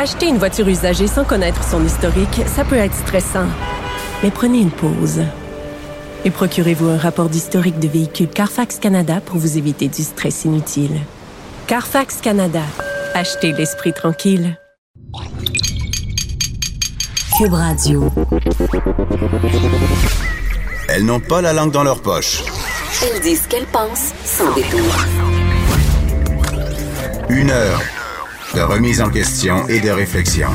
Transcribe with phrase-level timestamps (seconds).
[0.00, 3.48] Acheter une voiture usagée sans connaître son historique, ça peut être stressant.
[4.22, 5.24] Mais prenez une pause.
[6.24, 11.00] Et procurez-vous un rapport d'historique de véhicule Carfax Canada pour vous éviter du stress inutile.
[11.66, 12.62] Carfax Canada.
[13.12, 14.56] Achetez l'esprit tranquille.
[17.36, 18.08] Cube Radio.
[20.88, 22.44] Elles n'ont pas la langue dans leur poche.
[23.02, 24.94] Elles disent ce qu'elles pensent sans détour.
[27.30, 27.80] Une heure
[28.54, 30.48] de remise en question et de réflexion.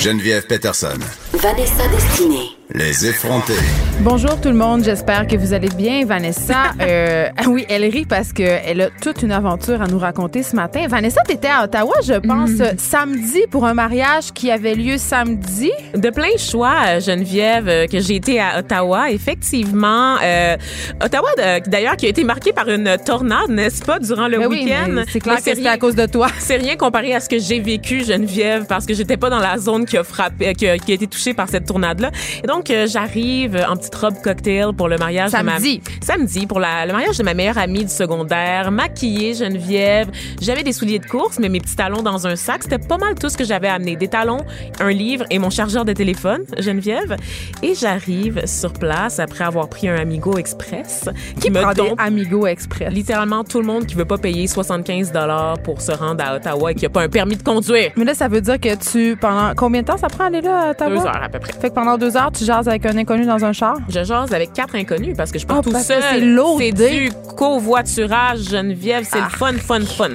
[0.00, 0.98] Geneviève Peterson.
[1.34, 2.50] Vanessa Destinée.
[2.74, 3.52] Les effrontés.
[4.00, 6.06] Bonjour tout le monde, j'espère que vous allez bien.
[6.06, 10.56] Vanessa, euh, oui, elle rit parce qu'elle a toute une aventure à nous raconter ce
[10.56, 10.86] matin.
[10.88, 12.78] Vanessa, tu étais à Ottawa, je pense, Mhm.
[12.78, 15.70] samedi pour un mariage qui avait lieu samedi.
[15.94, 19.10] De plein choix, Geneviève, euh, que j'ai été à Ottawa.
[19.10, 20.56] Effectivement, euh,
[21.04, 21.28] Ottawa,
[21.66, 25.02] d'ailleurs, qui a été marqué par une tornade, n'est-ce pas, durant le oui, week-end?
[25.12, 26.28] c'est clair Mais que c'était rien- à cause de toi.
[26.38, 29.58] C'est rien comparé à ce que j'ai vécu, Geneviève, parce que j'étais pas dans la
[29.58, 32.10] zone qui a frappé, qui a, qui a été touchée par cette tornade-là.
[32.42, 35.78] Et donc, euh, j'arrive en petite robe cocktail pour le mariage Samedi.
[35.78, 36.06] de ma...
[36.06, 36.46] Samedi.
[36.46, 40.08] pour la- le mariage de ma meilleure amie du secondaire, maquillée, Geneviève.
[40.40, 42.62] J'avais des souliers de course, mais mes petits talons dans un sac.
[42.64, 43.96] C'était pas mal tout ce que j'avais amené.
[43.96, 44.40] Des talons,
[44.80, 47.16] un livre et mon chargeur de téléphone, Geneviève.
[47.62, 51.08] Et j'arrive sur place après avoir pris un Amigo Express
[51.40, 52.92] qui, me Prends des tombe Amigo Express?
[52.92, 56.72] littéralement tout le monde qui veut pas payer 75 dollars pour se rendre à Ottawa
[56.72, 57.90] et qui a pas un permis de conduire.
[57.96, 60.68] Mais là, ça veut dire que tu, pendant combien de temps ça prend aller là
[60.68, 60.90] à Ottawa?
[60.90, 61.52] Deux heures à peu près.
[61.52, 63.76] Fait que pendant deux heures, tu jases avec un inconnu dans un char?
[63.88, 66.02] Je jase avec quatre inconnus parce que je pas Ah, tout seul.
[66.02, 69.04] c'est lourd, C'est du covoiturage, Geneviève.
[69.10, 69.28] C'est Ah.
[69.30, 70.10] le fun, fun, fun.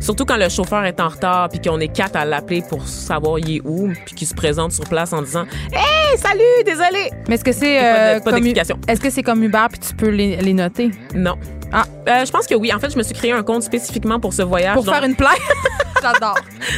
[0.00, 3.38] Surtout quand le chauffeur est en retard puis qu'on est quatre à l'appeler pour savoir
[3.38, 7.10] il est où puis qu'il se présente sur place en disant Hey, salut, désolé.
[7.28, 8.78] Mais est-ce que c'est euh, pas d'explication.
[8.88, 10.90] Est-ce que c'est comme Uber puis tu peux les, les noter?
[11.14, 11.36] Non.
[11.72, 11.84] Ah.
[12.08, 12.72] Euh, je pense que oui.
[12.72, 14.74] En fait, je me suis créé un compte spécifiquement pour ce voyage.
[14.74, 15.38] pour Donc- faire une plainte
[16.02, 16.36] J'adore.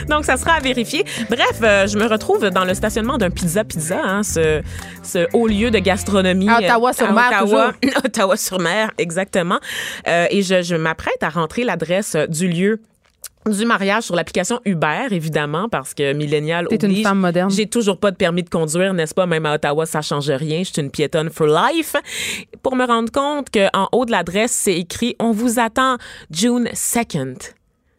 [0.09, 1.05] Donc, ça sera à vérifier.
[1.31, 4.63] Bref, euh, je me retrouve dans le stationnement d'un Pizza Pizza, hein, ce,
[5.05, 6.49] ce haut lieu de gastronomie.
[6.49, 7.73] À Ottawa-sur-Mer, Ottawa,
[8.05, 9.61] Ottawa-sur-Mer, exactement.
[10.09, 12.81] Euh, et je, je m'apprête à rentrer l'adresse euh, du lieu
[13.51, 17.51] du mariage sur l'application Uber, évidemment, parce que millénial T'es une femme moderne.
[17.51, 19.27] J'ai toujours pas de permis de conduire, n'est-ce pas?
[19.27, 20.61] Même à Ottawa, ça change rien.
[20.63, 21.97] Je suis une piétonne for life.
[22.63, 25.97] Pour me rendre compte qu'en haut de l'adresse, c'est écrit «On vous attend
[26.31, 27.37] June 2nd».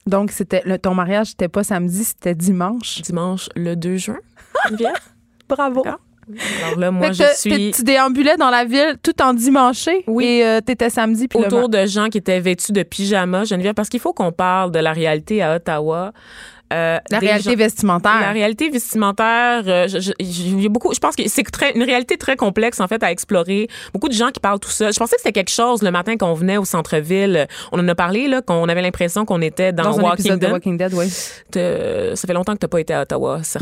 [0.08, 3.02] Donc, c'était le- ton mariage, c'était pas samedi, c'était dimanche.
[3.02, 4.18] dimanche le 2 juin.
[4.70, 4.94] Geneviève?
[5.50, 5.82] Bravo.
[5.84, 6.00] D'accord.
[6.64, 10.04] Alors là, moi, je suis Tu déambulais dans la ville tout en dimanché.
[10.08, 10.26] Oui.
[10.26, 11.28] Et euh, t'étais samedi.
[11.28, 14.72] Puis autour de gens qui étaient vêtus de pyjama, Geneviève, parce qu'il faut qu'on parle
[14.72, 16.14] de la réalité à Ottawa.
[16.74, 18.20] Euh, la réalité gens- vestimentaire.
[18.22, 22.80] La réalité vestimentaire, euh, je, beaucoup, je pense que c'est très, une réalité très complexe
[22.80, 23.68] en fait à explorer.
[23.94, 24.92] Beaucoup de gens qui parlent tout ça.
[24.92, 27.48] Je pensais que c'était quelque chose le matin qu'on venait au centre-ville.
[27.72, 30.36] On en a parlé là, qu'on avait l'impression qu'on était dans, dans un Walking de
[30.38, 30.52] Dead.
[30.52, 31.08] Walking Dead, oui.
[31.54, 33.40] Ça fait longtemps que t'as pas été à Ottawa.
[33.44, 33.60] C'est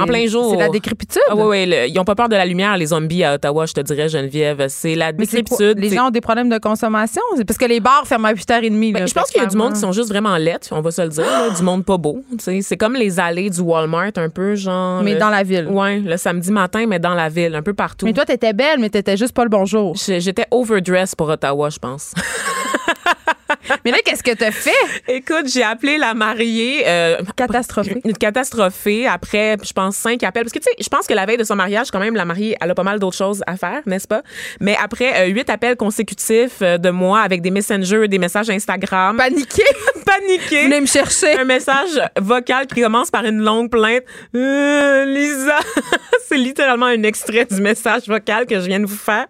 [0.00, 0.50] En plein jour.
[0.52, 1.22] C'est la décrépitude.
[1.28, 3.66] Ah oui, oui, le- ils ont pas peur de la lumière, les zombies à Ottawa,
[3.66, 4.66] je te dirais, Geneviève.
[4.68, 5.78] C'est la décrépitude.
[5.78, 7.22] Les gens ont des problèmes de consommation.
[7.36, 8.92] C'est parce que les bars ferment à 8h30.
[8.92, 10.80] Ben, là, je pense qu'il y a du monde qui sont juste vraiment lettres, on
[10.80, 12.17] va se le dire, là, du monde pas beau.
[12.38, 15.02] C'est comme les allées du Walmart, un peu, genre.
[15.02, 15.66] Mais le- dans la ville.
[15.68, 18.06] Ouais, le samedi matin, mais dans la ville, un peu partout.
[18.06, 19.94] Mais toi, t'étais belle, mais t'étais juste pas le bonjour.
[19.96, 22.12] J'étais overdressed pour Ottawa, je pense.
[23.84, 24.70] mais là, qu'est-ce que t'as fait?
[25.08, 26.82] Écoute, j'ai appelé la mariée.
[26.86, 28.04] euh, Catastrophique.
[28.04, 30.42] Une catastrophée après, je pense, cinq appels.
[30.44, 32.24] Parce que, tu sais, je pense que la veille de son mariage, quand même, la
[32.24, 34.22] mariée, elle a pas mal d'autres choses à faire, n'est-ce pas?
[34.60, 39.16] Mais après euh, huit appels consécutifs euh, de moi avec des messengers, des messages Instagram.
[39.16, 39.62] Paniqué.
[40.08, 40.64] paniqué.
[40.64, 41.38] Venez me chercher.
[41.38, 44.02] un message vocal qui commence par une longue plainte.
[44.34, 45.58] Euh, Lisa,
[46.28, 49.26] c'est littéralement un extrait du message vocal que je viens de vous faire.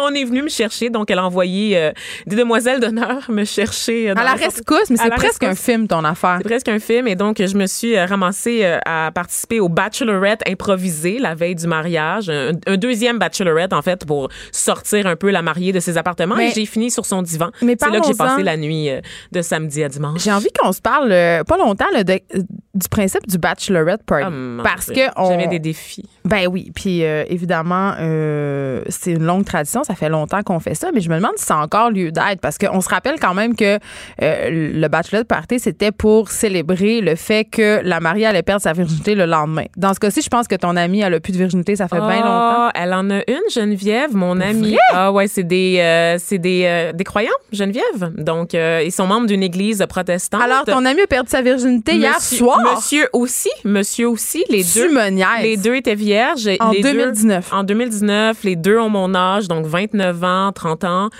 [0.00, 1.92] On est venu me chercher, donc elle a envoyé euh,
[2.26, 4.10] des demoiselles d'honneur me chercher.
[4.10, 6.36] euh, dans À la rescousse, mais c'est presque un film, ton affaire.
[6.38, 9.68] C'est presque un film et donc je me suis euh, ramassée euh, à participer au
[9.68, 15.16] Bachelorette improvisé la veille du mariage, un, un deuxième Bachelorette en fait pour sortir un
[15.16, 17.50] peu la mariée de ses appartements Mais- et j'ai fini sur son divan.
[17.62, 18.88] Mais C'est là que j'ai passé la nuit
[19.32, 20.22] de samedi à dimanche.
[20.22, 22.20] J'ai envie qu'on se parle euh, pas longtemps là, de-
[22.74, 24.30] du principe du bachelorette party.
[24.30, 24.94] Mon parce Dieu.
[25.06, 26.08] que on, j'avais des défis.
[26.24, 30.74] Ben oui, puis euh, évidemment, euh, c'est une longue tradition, ça fait longtemps qu'on fait
[30.74, 33.18] ça, mais je me demande si ça a encore lieu d'être, parce qu'on se rappelle
[33.20, 33.78] quand même que
[34.22, 38.72] euh, le bachelor party, c'était pour célébrer le fait que la mariée allait perdre sa
[38.72, 39.64] virginité le lendemain.
[39.76, 41.96] Dans ce cas-ci, je pense que ton amie, elle a plus de virginité, ça fait
[42.00, 42.26] bien longtemps.
[42.28, 44.76] Ah, Elle en a une, Geneviève, mon amie.
[44.92, 48.12] Ah ouais, c'est des, euh, c'est des, euh, des croyants, Geneviève.
[48.16, 50.42] Donc, ils sont membres d'une église protestante.
[50.42, 52.58] Alors, ton amie a perdu sa virginité hier soir?
[52.74, 54.88] Monsieur aussi, monsieur aussi, les Tu deux.
[54.92, 55.42] me.
[55.42, 56.48] Les deux étaient vierges.
[56.60, 57.52] En Les deux- 2019.
[57.52, 61.10] en 2019, les deux ont mon âge, donc 29 ans, 30 ans.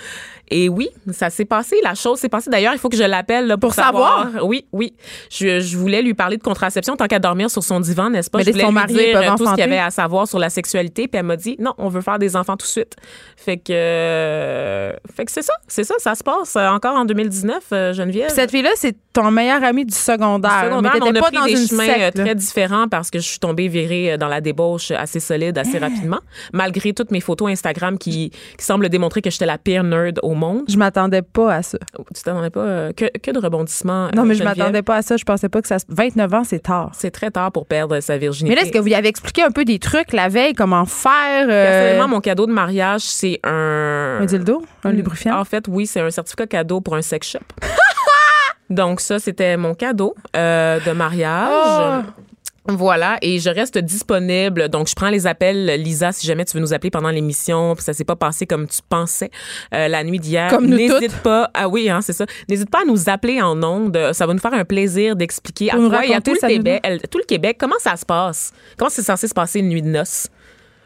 [0.49, 1.75] Et oui, ça s'est passé.
[1.83, 2.49] La chose s'est passée.
[2.49, 4.29] D'ailleurs, il faut que je l'appelle pour, Pour savoir?
[4.43, 4.93] Oui, oui.
[5.31, 8.39] Je, je voulais lui parler de contraception tant qu'à dormir sur son divan, n'est-ce pas?
[8.39, 10.39] Mais je voulais lui ils dire euh, tout ce qu'il y avait à savoir sur
[10.39, 11.07] la sexualité.
[11.07, 12.95] Puis elle m'a dit, non, on veut faire des enfants tout de suite.
[13.37, 15.53] Fait que, euh, fait que c'est ça.
[15.67, 15.95] C'est ça.
[15.97, 18.27] Ça se passe euh, encore en 2019, euh, Geneviève.
[18.27, 20.65] Puis cette fille-là, c'est ton meilleur ami du secondaire.
[20.65, 23.09] Secondaire, mais on t'étais a pas pris dans des une chemins secte, très différents parce
[23.11, 25.87] que je suis tombée virée dans la débauche assez solide assez Ah.
[25.87, 26.19] rapidement,
[26.51, 30.32] malgré toutes mes photos Instagram qui, qui semblent démontrer que j'étais la pire nerd au
[30.35, 30.63] monde.
[30.69, 31.77] Je m'attendais pas à ça.
[32.15, 34.09] Tu t'attendais pas euh, que, que de rebondissements.
[34.15, 34.57] Non, euh, mais je Geneviève?
[34.57, 35.17] m'attendais pas à ça.
[35.17, 35.85] Je pensais pas que ça se...
[35.89, 36.91] 29 ans, c'est tard.
[36.93, 38.55] C'est très tard pour perdre sa Mais virginité.
[38.55, 41.47] là, est-ce que vous y avez expliqué un peu des trucs la veille, comment faire?
[41.49, 44.19] euh, Personnellement, mon cadeau de mariage, c'est un...
[44.21, 44.63] Un dildo?
[44.83, 45.37] Un lubrifiant?
[45.39, 47.39] En fait, oui, c'est un certificat cadeau pour un sex shop.
[48.69, 52.03] Donc ça, c'était mon cadeau euh, de mariage.
[52.07, 52.23] Oh!
[52.67, 54.69] Voilà, et je reste disponible.
[54.69, 57.83] Donc, je prends les appels, Lisa, si jamais tu veux nous appeler pendant l'émission, puis
[57.83, 59.31] ça s'est pas passé comme tu pensais
[59.73, 60.49] euh, la nuit d'hier.
[60.49, 61.49] Comme nous N'hésite pas.
[61.53, 62.25] Ah oui, hein, c'est ça.
[62.47, 63.97] N'hésite pas à nous appeler en ondes.
[64.13, 67.17] Ça va nous faire un plaisir d'expliquer à et raconter, tout le, Québec, elle- tout
[67.17, 68.53] le Québec comment ça se passe?
[68.77, 70.27] Comment c'est censé se passer une nuit de noces?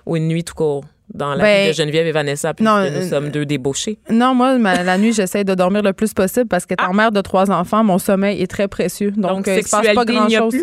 [0.07, 0.83] Ou une nuit tout court
[1.13, 3.99] dans la Ben, vie de Geneviève et Vanessa, puisque non, nous euh, sommes deux débauchés?
[4.09, 7.21] Non, moi, ma- la nuit, j'essaie de dormir le plus possible parce qu'étant mère de
[7.21, 9.11] trois enfants, mon sommeil est très précieux.
[9.11, 9.33] Donc, Ah!
[9.35, 10.55] Donc, euh, il se passe pas grand-chose.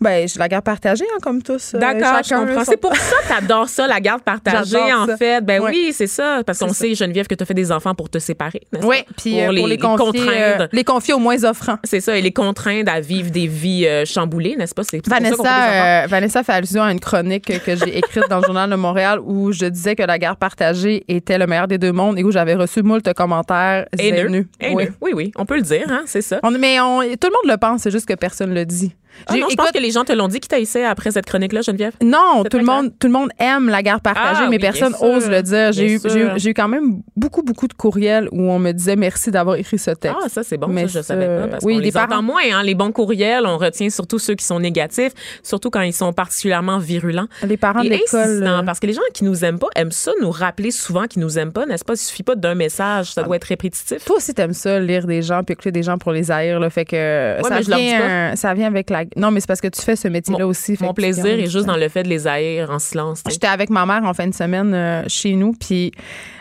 [0.00, 1.74] Ben, j'ai la garde partagée, hein, comme tous.
[1.74, 2.64] euh, D'accord, je comprends.
[2.64, 5.16] C'est pour ça que t'adores ça, la garde partagée, en ça.
[5.16, 5.40] fait.
[5.42, 6.42] Ben oui, c'est ça.
[6.44, 9.40] Parce qu'on sait, Geneviève, que tu as fait des enfants pour te séparer, Oui, puis
[9.40, 10.68] euh, pour, les, confier, euh, contraindre.
[10.72, 11.78] les confier aux moins offrants.
[11.84, 14.82] C'est ça, et les contraindre à vivre des vies euh, chamboulées, n'est-ce pas?
[14.84, 15.06] C'est.
[15.08, 18.76] Vanessa, euh, Vanessa fait allusion à une chronique que j'ai écrite dans le Journal de
[18.76, 22.24] Montréal où je disais que la garde partagée était le meilleur des deux mondes et
[22.24, 24.46] où j'avais reçu moult commentaires Haineux.
[24.74, 24.88] Oui.
[25.00, 26.38] Oui, oui, on peut le dire, hein, c'est ça.
[26.42, 28.92] On- mais on- tout le monde le pense, c'est juste que personne le dit.
[29.26, 31.26] Ah non, je écoute, pense que les gens te l'ont dit qui t'haïssaient après cette
[31.26, 31.92] chronique-là, Geneviève?
[32.02, 34.94] Non, tout le monde, tout le monde aime la garde partagée, Ah mais oui, personne
[34.94, 35.02] sûr.
[35.02, 35.72] ose le dire.
[35.72, 39.30] J'ai eu, eu- eu quand même beaucoup, beaucoup de courriels où on me disait merci
[39.30, 40.16] d'avoir écrit ce texte.
[40.22, 40.68] Ah, ça, c'est bon.
[40.68, 41.48] Mais ça, je ça, savais pas.
[41.48, 42.62] Parce oui, qu'on les parents- entend moins, hein.
[42.62, 46.78] Les bons courriels, on retient surtout ceux qui sont négatifs, surtout quand ils sont particulièrement
[46.78, 47.26] virulents.
[47.46, 48.42] Les parents de l'école.
[48.46, 51.22] euh, parce que les gens qui nous aiment pas aiment ça nous rappeler souvent qu'ils
[51.22, 51.94] nous aiment pas, n'est-ce pas?
[51.94, 54.04] Il suffit pas d'un message, ça doit être répétitif.
[54.04, 56.60] Toi aussi, t'aimes ça, lire des gens puis écouter des gens pour les haïr.
[56.60, 59.04] Là, fait que ça, vient, ça vient avec la.
[59.16, 60.76] Non, mais c'est parce que tu fais ce métier-là aussi.
[60.80, 63.22] Mon plaisir est juste dans le fait de les haïr en silence.
[63.28, 65.92] J'étais avec ma mère en fin de semaine euh, chez nous, puis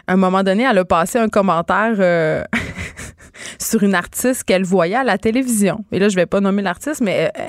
[0.08, 2.44] à un moment donné, elle a passé un commentaire euh,
[3.60, 5.84] sur une artiste qu'elle voyait à la télévision.
[5.92, 7.42] Et là, je vais pas nommer l'artiste, mais euh,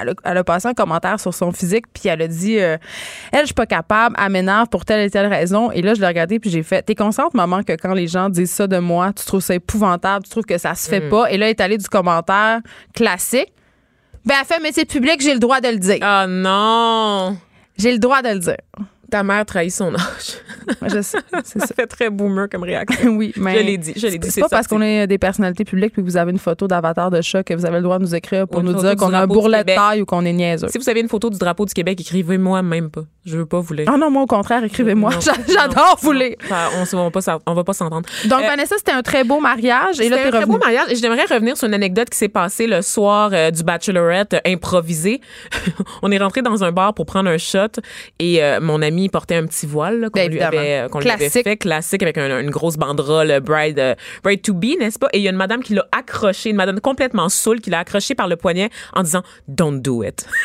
[0.00, 2.76] elle, a, elle a passé un commentaire sur son physique, puis elle a dit euh,
[3.32, 5.70] Elle, je suis pas capable, elle m'énerve pour telle et telle raison.
[5.70, 8.28] Et là, je l'ai regardé, puis j'ai fait T'es consciente, maman, que quand les gens
[8.28, 11.08] disent ça de moi, tu trouves ça épouvantable, tu trouves que ça se fait Mm.
[11.10, 11.30] pas.
[11.30, 12.60] Et là, elle est allée du commentaire
[12.94, 13.52] classique.
[14.24, 15.98] Ben, elle fait métier public, j'ai le droit de le dire.
[16.02, 17.36] Ah non!
[17.78, 18.56] J'ai le droit de le dire.
[19.10, 20.38] Ta mère trahit son âge.
[20.82, 21.66] Je sais, c'est ça.
[21.66, 23.10] ça fait très boomer comme réaction.
[23.20, 23.58] Oui, mais.
[23.58, 26.02] Je l'ai dit, je l'ai dit, C'est pas parce qu'on est des personnalités publiques puis
[26.02, 28.14] que vous avez une photo d'avatar de chat que vous avez le droit de nous
[28.14, 30.68] écrire pour nous dire qu'on a un bourrelet de taille ou qu'on est niaiseux.
[30.68, 33.02] Si vous avez une photo du drapeau du Québec, écrivez-moi même pas.
[33.26, 33.86] Je veux pas vous lire.
[33.92, 35.10] Ah non, moi au contraire, écrivez-moi.
[35.48, 36.36] J'adore vous lire.
[36.50, 38.08] On, on va pas s'en- on va pas s'entendre.
[38.26, 40.86] Donc Euh, Vanessa, c'était un très beau mariage et là un très beau mariage.
[40.90, 44.40] Et j'aimerais revenir sur une anecdote qui s'est passée le soir euh, du Bachelorette euh,
[44.46, 45.20] improvisé.
[46.02, 47.80] on est rentré dans un bar pour prendre un shot
[48.18, 51.30] et mon ami portait un petit voile là, qu'on Ben, lui avait, qu'on lui avait
[51.30, 55.08] fait, classique, avec un- une grosse banderole euh, Bride, euh, bride to be, n'est-ce pas?
[55.12, 57.78] Et il y a une madame qui l'a accroché, une madame complètement saoule qui l'a
[57.78, 60.26] accroché par le poignet en disant «Don't do it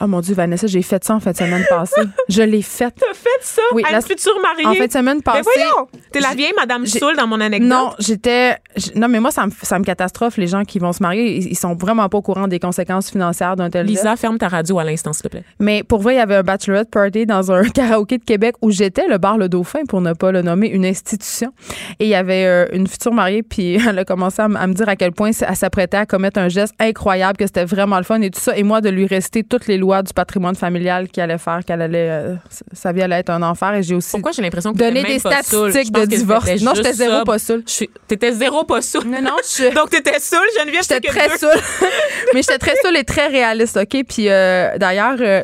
[0.00, 2.00] Oh mon dieu, Vanessa, j'ai fait ça en fin de semaine passée.
[2.28, 2.92] Je l'ai fait.».
[2.98, 3.62] T'as fait ça?
[3.72, 4.66] Oui, à la- future mariée?
[4.66, 5.42] En fin de semaine Mais passée.
[5.54, 5.86] voyons!
[6.10, 7.68] T'es la vieille madame saoule dans mon anecdote?
[7.68, 8.56] Non, j'étais.
[8.96, 11.36] Non, mais moi, ça me, ça me catastrophe, les gens qui vont se marier.
[11.36, 13.86] Ils, ils sont vraiment pas au courant des conséquences financières d'un tel.
[13.86, 15.44] Lisa, ferme ta radio à l'instant, s'il te plaît.
[15.60, 18.70] Mais pour vrai, il y avait un bachelorette party dans un karaoké de Québec où
[18.70, 21.52] j'étais, le bar Le Dauphin, pour ne pas le nommer, une institution.
[22.00, 24.88] Et il y avait euh, une future mariée, puis elle a commencé à, me dire
[24.88, 28.20] à quel point elle s'apprêtait à commettre un geste incroyable, que c'était vraiment le fun
[28.22, 28.56] et tout ça.
[28.56, 31.82] Et moi, de lui réciter toutes les lois du patrimoine familial qu'il allait faire, qu'elle
[31.82, 32.08] allait.
[32.10, 32.34] euh,
[32.72, 33.74] sa vie allait être un enfer.
[33.74, 36.48] Et j'ai aussi Pourquoi j'ai l'impression que donné des pas statistiques de divorce.
[36.62, 37.24] Non, j'étais zéro sobre.
[37.26, 37.64] pas saoule.
[38.08, 39.04] T'étais zéro pas saoule.
[39.06, 39.74] Non, non, je.
[39.74, 40.82] Donc, t'étais saoule, Geneviève?
[40.88, 41.36] J'étais très deux.
[41.36, 41.60] saoule.
[42.34, 44.04] Mais j'étais très saoule et très réaliste, OK?
[44.08, 45.42] Puis euh, d'ailleurs, euh,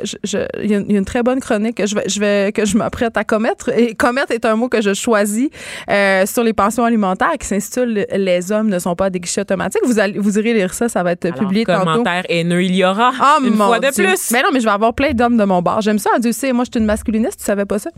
[0.63, 2.21] il y, a une- il y a une très bonne chronique que je vais, je
[2.21, 3.71] vais que je m'apprête à commettre.
[3.79, 5.49] Et commettre est un mot que je choisis
[5.91, 9.83] euh, sur les pensions alimentaires qui s'intitule Les hommes ne sont pas des guichets automatiques.
[9.85, 11.85] Vous, allez, vous irez lire ça, ça va être Alors, publié tantôt.
[11.85, 14.31] commentaire haineux, il y aura Ah, une mon fois de plus.
[14.33, 15.81] Mais non, mais je vais avoir plein d'hommes de mon bar.
[15.81, 16.53] J'aime ça, Dieu sait.
[16.53, 17.91] Moi, je suis une masculiniste, tu savais pas ça?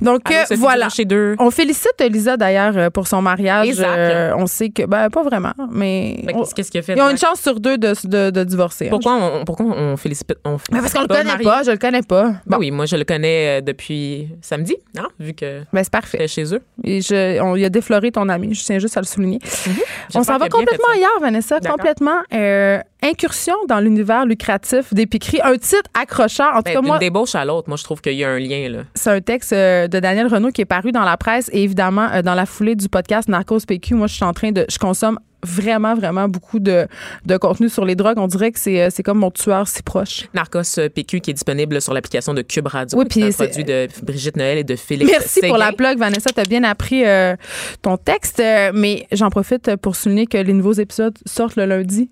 [0.00, 0.88] Donc, Allô, euh, Sophie voilà.
[1.04, 1.34] Deux.
[1.38, 3.76] On félicite Lisa d'ailleurs euh, pour son mariage.
[3.80, 6.20] Euh, on sait que, ben, pas vraiment, mais.
[6.24, 8.44] Ben, on- qu'est-ce- qu'il a fait, Ils ont une chance sur deux de, de, de
[8.44, 8.86] divorcer.
[8.86, 8.90] hein.
[8.90, 12.02] Pourquoi on, pourquoi on félicite on Mais parce qu'on le connaît pas, je le connais
[12.02, 12.24] pas.
[12.28, 15.92] Ben Bon, oui, moi, je le connais euh, depuis samedi, hein, vu que ben, c'est
[15.92, 16.28] parfait.
[16.28, 16.60] chez eux.
[16.82, 18.54] Et je, on, il a défloré ton ami.
[18.54, 19.38] Je tiens juste à le souligner.
[19.42, 19.76] On Mhm.
[20.10, 21.60] J'espère s'en va complètement ailleurs, Vanessa.
[21.60, 22.18] Complètement.
[22.32, 25.40] Euh, incursion dans l'univers lucratif d'épicerie.
[25.44, 26.52] Un titre accrocheur.
[26.54, 28.38] En tout Ben, cas, moi, débauche à l'autre, moi, je trouve qu'il y a un
[28.38, 28.78] lien, là.
[28.94, 31.50] c'est un texte euh, de Daniel Renault qui est paru dans la presse.
[31.52, 34.50] Et évidemment, euh, dans la foulée du podcast Narcos PQ, moi, je suis en train
[34.52, 34.64] de.
[34.68, 36.86] Je consomme vraiment, vraiment beaucoup de,
[37.26, 38.16] de contenu sur les drogues.
[38.18, 40.24] On dirait que c'est, euh, c'est comme mon tueur si proche.
[40.32, 40.62] Narcos
[40.94, 42.98] PQ qui est disponible sur l'application de Cube Radio.
[42.98, 45.72] Oui, C'est un puis c'est- produit de Brigitte Noël et de Félix Merci pour la
[45.72, 46.30] plug, Vanessa.
[46.34, 47.36] Tu as bien appris euh,
[47.82, 48.42] ton texte.
[48.72, 52.08] Mais j'en profite pour souligner que les nouveaux épisodes sortent le lundi.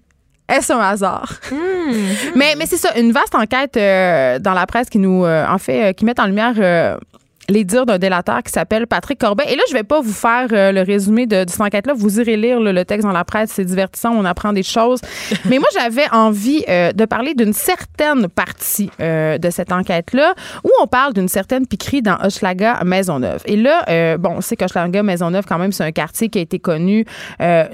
[0.49, 1.33] Est-ce un hasard?
[2.37, 5.59] mais mais c'est ça, une vaste enquête euh, dans la presse qui nous, euh, en
[5.59, 6.99] fait, euh, qui met en lumière
[7.49, 9.45] les dires d'un délateur qui s'appelle Patrick Corbet.
[9.49, 11.93] Et là, je vais pas vous faire euh, le résumé de, de cette enquête-là.
[11.97, 13.51] Vous irez lire le texte dans la presse.
[13.53, 14.13] C'est divertissant.
[14.13, 15.01] On apprend des choses.
[15.45, 20.35] Mais moi, j'avais envie euh, de parler d'une certaine partie euh, de cette enquête-là
[20.65, 23.43] où on parle d'une certaine piquerie dans Hochelaga Maisonneuve.
[23.47, 26.59] Et là, bon, on sait qu'Hochelaga Maisonneuve, quand même, c'est un quartier qui a été
[26.59, 27.05] connu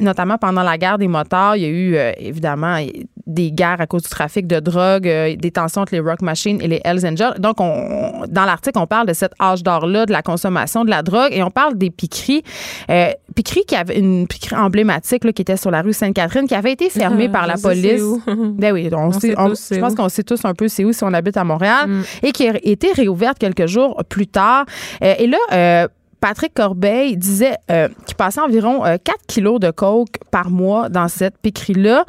[0.01, 1.57] notamment pendant la guerre des motards.
[1.57, 2.79] Il y a eu, évidemment,
[3.27, 6.69] des guerres à cause du trafic de drogue, des tensions entre les Rock Machines et
[6.69, 7.35] les Hells Angels.
[7.39, 11.03] Donc, on, dans l'article, on parle de cet âge d'or-là, de la consommation de la
[11.03, 12.43] drogue, et on parle des piqueries.
[12.91, 16.55] Euh, piqueries qui avait une piquerie emblématique là, qui était sur la rue Sainte-Catherine, qui
[16.55, 18.03] avait été fermée par la police.
[18.59, 20.69] Ben oui, on, sait, sait on- tous c'est je pense qu'on sait tous un peu
[20.69, 22.03] c'est où si on habite à Montréal Mm.
[22.25, 24.65] et qui a été réouverte quelques jours plus tard.
[25.03, 25.89] Euh, et là, euh,
[26.21, 31.09] Patrick Corbeil disait euh, qu'il passait environ euh, 4 kilos de coke par mois dans
[31.09, 32.05] cette piquerie-là,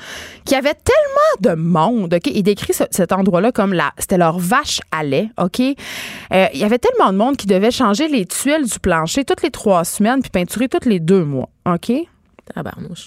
[0.46, 2.28] qu'il y avait tellement de monde, OK?
[2.34, 5.60] Il décrit ce- cet endroit-là comme la, c'était leur vache à lait, OK?
[5.60, 9.44] Euh, il y avait tellement de monde qui devait changer les tuiles du plancher toutes
[9.44, 11.92] les trois semaines puis peinturer tous les deux mois, OK?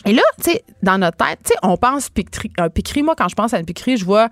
[0.04, 2.52] Et là, tu sais, dans notre tête, tu sais, on pense piquerie.
[2.58, 4.28] Un piquerie, moi, quand je pense à une piquerie, je vois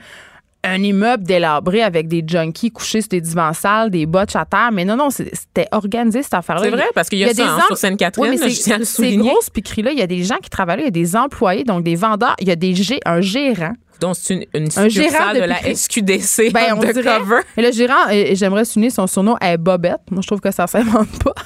[0.62, 4.71] un immeuble délabré avec des junkies couchés sur des divans sales, des botches à terre.
[4.73, 6.62] Mais non, non, c'était organisé, cette affaire-là.
[6.64, 9.99] C'est vrai, parce qu'il y a ça, hein, sur Sainte-Catherine, Oui, Ces grosses piqueries-là, il
[9.99, 12.49] y a des gens qui travaillent il y a des employés, donc des vendeurs, il
[12.49, 13.73] y a des gé- un gérant.
[14.00, 15.75] Donc, c'est une, une Un gérant de de, la.
[15.75, 17.43] SQDC Ben, on cover.
[17.57, 20.00] Et le gérant, et j'aimerais souligner son surnom est Bobette.
[20.11, 21.35] Moi, je trouve que ça s'invente pas.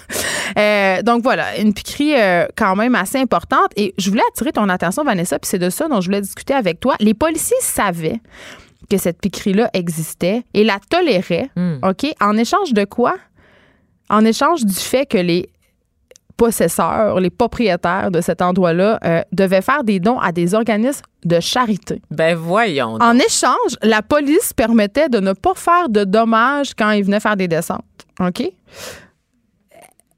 [0.57, 3.71] Euh, donc voilà, une piquerie euh, quand même assez importante.
[3.77, 6.55] Et je voulais attirer ton attention, Vanessa, puis c'est de ça dont je voulais discuter
[6.55, 6.95] avec toi.
[7.01, 8.21] Les policiers savaient
[8.91, 11.79] que cette piquerie-là existait et la toléraient, Hmm.
[11.83, 12.07] OK?
[12.21, 13.15] En échange de quoi?
[14.11, 15.49] En échange du fait que les
[16.37, 21.39] possesseurs, les propriétaires de cet endroit-là euh, devaient faire des dons à des organismes de
[21.41, 22.03] charité.
[22.11, 22.97] Ben, voyons.
[23.01, 27.37] En échange, la police permettait de ne pas faire de dommages quand ils venaient faire
[27.37, 27.85] des descentes.
[28.21, 28.43] OK?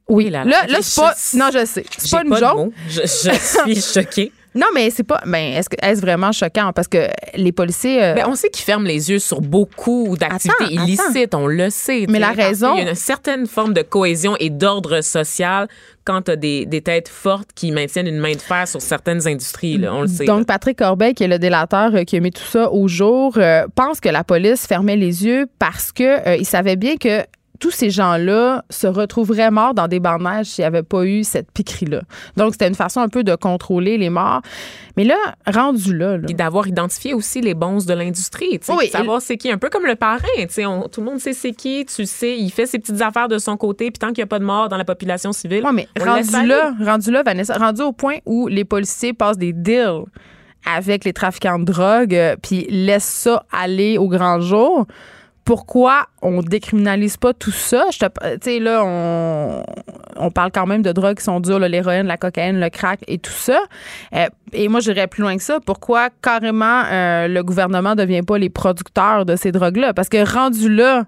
[0.09, 1.15] Oui, là là, là, c'est pas.
[1.35, 1.85] Non, je sais.
[1.99, 2.73] C'est pas une joke.
[2.89, 4.33] Je, je suis choquée.
[4.57, 5.21] Non, mais c'est pas.
[5.27, 6.73] Ben, est-ce que est-ce vraiment choquant?
[6.75, 8.03] Parce que les policiers.
[8.03, 11.71] euh, Ben, on sait qu'ils ferment les yeux sur beaucoup d'activités Attends, illicites, on le
[11.71, 12.07] sait.
[12.09, 15.69] Mais la raison- qu'il y a une certaine forme de cohésion et d'ordre social
[16.05, 19.27] quand tu as des, des têtes fortes qui maintiennent une main de fer sur certaines
[19.27, 20.25] industries, là, on le sait.
[20.25, 20.35] là.
[20.37, 23.35] Donc, Patrick Corbeil, qui est le délateur euh, qui a mis tout ça au jour,
[23.39, 27.23] euh, pense que la police fermait les yeux parce que il savait bien que
[27.59, 31.25] tous ces gens-là se retrouveraient morts dans des bandes neiges s'il n'y avait pas eu
[31.25, 32.03] cette piquerie-là.
[32.37, 34.43] Donc, c'était une façon un peu de contrôler les morts.
[34.97, 39.51] Mais là, rendu là, d'avoir identifié aussi les bons de l'industrie, Oui, savoir c'est qui,
[39.51, 40.23] un peu comme le parrain,
[40.67, 43.39] on- tout le monde sait c'est qui, tu sais, il fait ses petites affaires de
[43.39, 45.73] son côté, puis tant qu'il n'y a pas de mort dans la population civile, Ouais,
[45.73, 49.53] mais on rendu là, rendu là, Vanessa, rendu au point où les policiers passent des
[49.53, 50.05] deals
[50.65, 54.87] avec les trafiquants de drogue, euh, puis laissent ça aller au grand jour.
[55.47, 57.85] Pourquoi on décriminalise pas tout ça?
[57.93, 58.09] Tu
[58.43, 62.69] sais, là, on, parle quand même de drogues qui sont dures, l'héroïne, la cocaïne, le
[62.69, 63.61] crack et tout ça.
[64.13, 65.61] Euh, et moi, j'irais plus loin que ça.
[65.65, 69.95] Pourquoi carrément euh, le gouvernement ne devient pas les producteurs de ces drogues-là?
[69.95, 71.05] Parce que rendu là,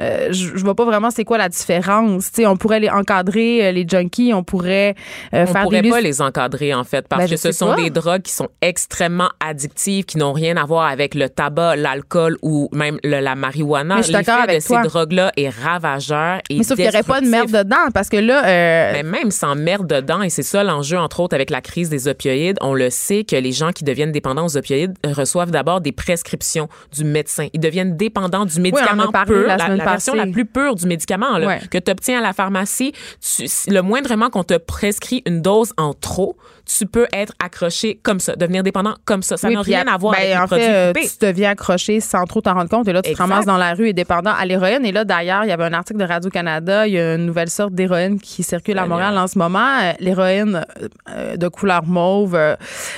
[0.00, 2.32] euh, je, je vois pas vraiment c'est quoi la différence.
[2.32, 4.94] Tu sais, on pourrait les encadrer, euh, les junkies, on pourrait
[5.32, 7.74] euh, On faire pourrait des pas les encadrer, en fait, parce Ben, que ce sont
[7.74, 12.36] des drogues qui sont extrêmement addictives, qui n'ont rien à voir avec le tabac, l'alcool
[12.42, 13.96] ou même le- la marijuana.
[13.96, 14.82] Mais je suis L'effet de toi.
[14.82, 18.08] ces drogues-là est ravageur et Mais sauf qu'il n'y aurait pas de merde dedans parce
[18.08, 21.50] que là, euh, Mais même sans merde dedans, et c'est ça l'enjeu, entre autres, avec
[21.50, 24.94] la crise des opioïdes, on le sait que les gens qui deviennent dépendants aux opioïdes
[25.04, 27.48] reçoivent d'abord des prescriptions du médecin.
[27.52, 30.26] Ils deviennent dépendants du on en médicament a parlé pur, la la, la version la
[30.26, 31.60] plus pure du médicament là, Ouais.
[31.70, 32.92] que tu obtiens à la pharmacie.
[33.20, 38.20] Tu- le moindrement qu'on te prescrit une dose en trop, tu peux être accroché comme
[38.20, 39.36] ça, devenir dépendant comme ça.
[39.36, 41.08] Ça Oui, n'a rien à voir ben, avec les en produits fait, euh, coupés.
[41.08, 42.88] tu deviens accroché sans trop t'en rendre compte.
[42.88, 43.24] Et là, tu Exact.
[43.24, 44.84] te ramasses dans la rue et dépendant à l'héroïne.
[44.86, 46.86] Et là, d'ailleurs, il y avait un article de Radio-Canada.
[46.86, 48.86] Il y a une nouvelle sorte d'héroïne qui circule à.
[48.86, 49.78] Montréal en ce moment.
[49.82, 50.64] Euh, L'héroïne
[51.10, 52.34] euh, de couleur mauve.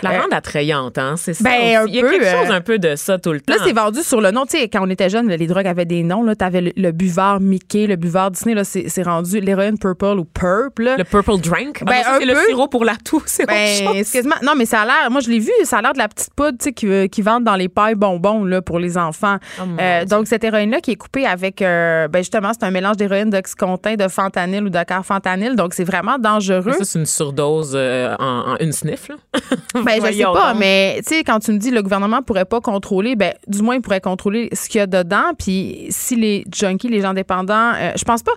[0.02, 1.44] La euh, attrayante, hein, c'est ça.
[1.44, 3.54] ben, Il y a peu, quelque chose un peu de ça tout le temps.
[3.54, 4.44] Là, c'est vendu sur le nom.
[4.46, 6.22] Tu sais, quand on était jeune, les drogues avaient des noms.
[6.22, 8.54] Là, t'avais le, le buvard Mickey, le buvard Disney.
[8.54, 10.94] Là, c'est rendu l'héroïne Purple ou Purple.
[10.98, 11.82] le purple drink?
[11.84, 14.36] Ben, Ah un c'est le sirop pour la toux, c'est autre Ben, excuse-moi.
[14.42, 15.10] Non, mais ça a l'air.
[15.10, 15.50] Moi, je l'ai vu.
[15.64, 17.94] Ça a l'air de la petite poudre, tu sais, qui, qui vendent dans les pailles
[17.94, 19.36] bonbons là pour les enfants.
[19.60, 22.96] Oh, Euh, donc cette héroïne-là qui est coupée avec, euh, ben justement, c'est un mélange
[22.96, 25.56] d'héroïne, d'oxycontin, de fentanyl ou de carfentanyl.
[25.56, 26.72] Donc c'est vraiment dangereux.
[26.72, 29.16] Ça, c'est une surdose euh, en, en une sniff, là.
[29.84, 30.60] Ben, je sais pas, donc.
[30.60, 33.74] mais tu sais, quand tu me dis le gouvernement pourrait pas contrôler, ben du moins
[33.76, 35.32] il pourrait contrôler ce qu'il y a dedans.
[35.38, 38.32] Puis si les junkies, les gens dépendants, euh, je pense pas.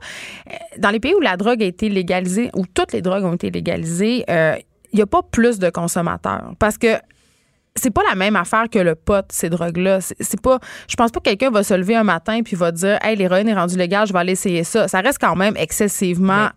[0.49, 3.33] euh, Dans les pays où la drogue a été légalisée, où toutes les drogues ont
[3.35, 4.55] été légalisées, euh,
[4.91, 6.97] il y a pas plus de consommateurs parce que
[7.75, 9.99] c'est pas la même affaire que le pot, ces drogues-là.
[10.01, 10.59] C'est pas.
[10.87, 13.47] Je pense pas que quelqu'un va se lever un matin puis va dire Hey, l'héroïne
[13.47, 14.87] est rendue légale, je vais aller essayer ça.
[14.87, 16.49] Ça reste quand même excessivement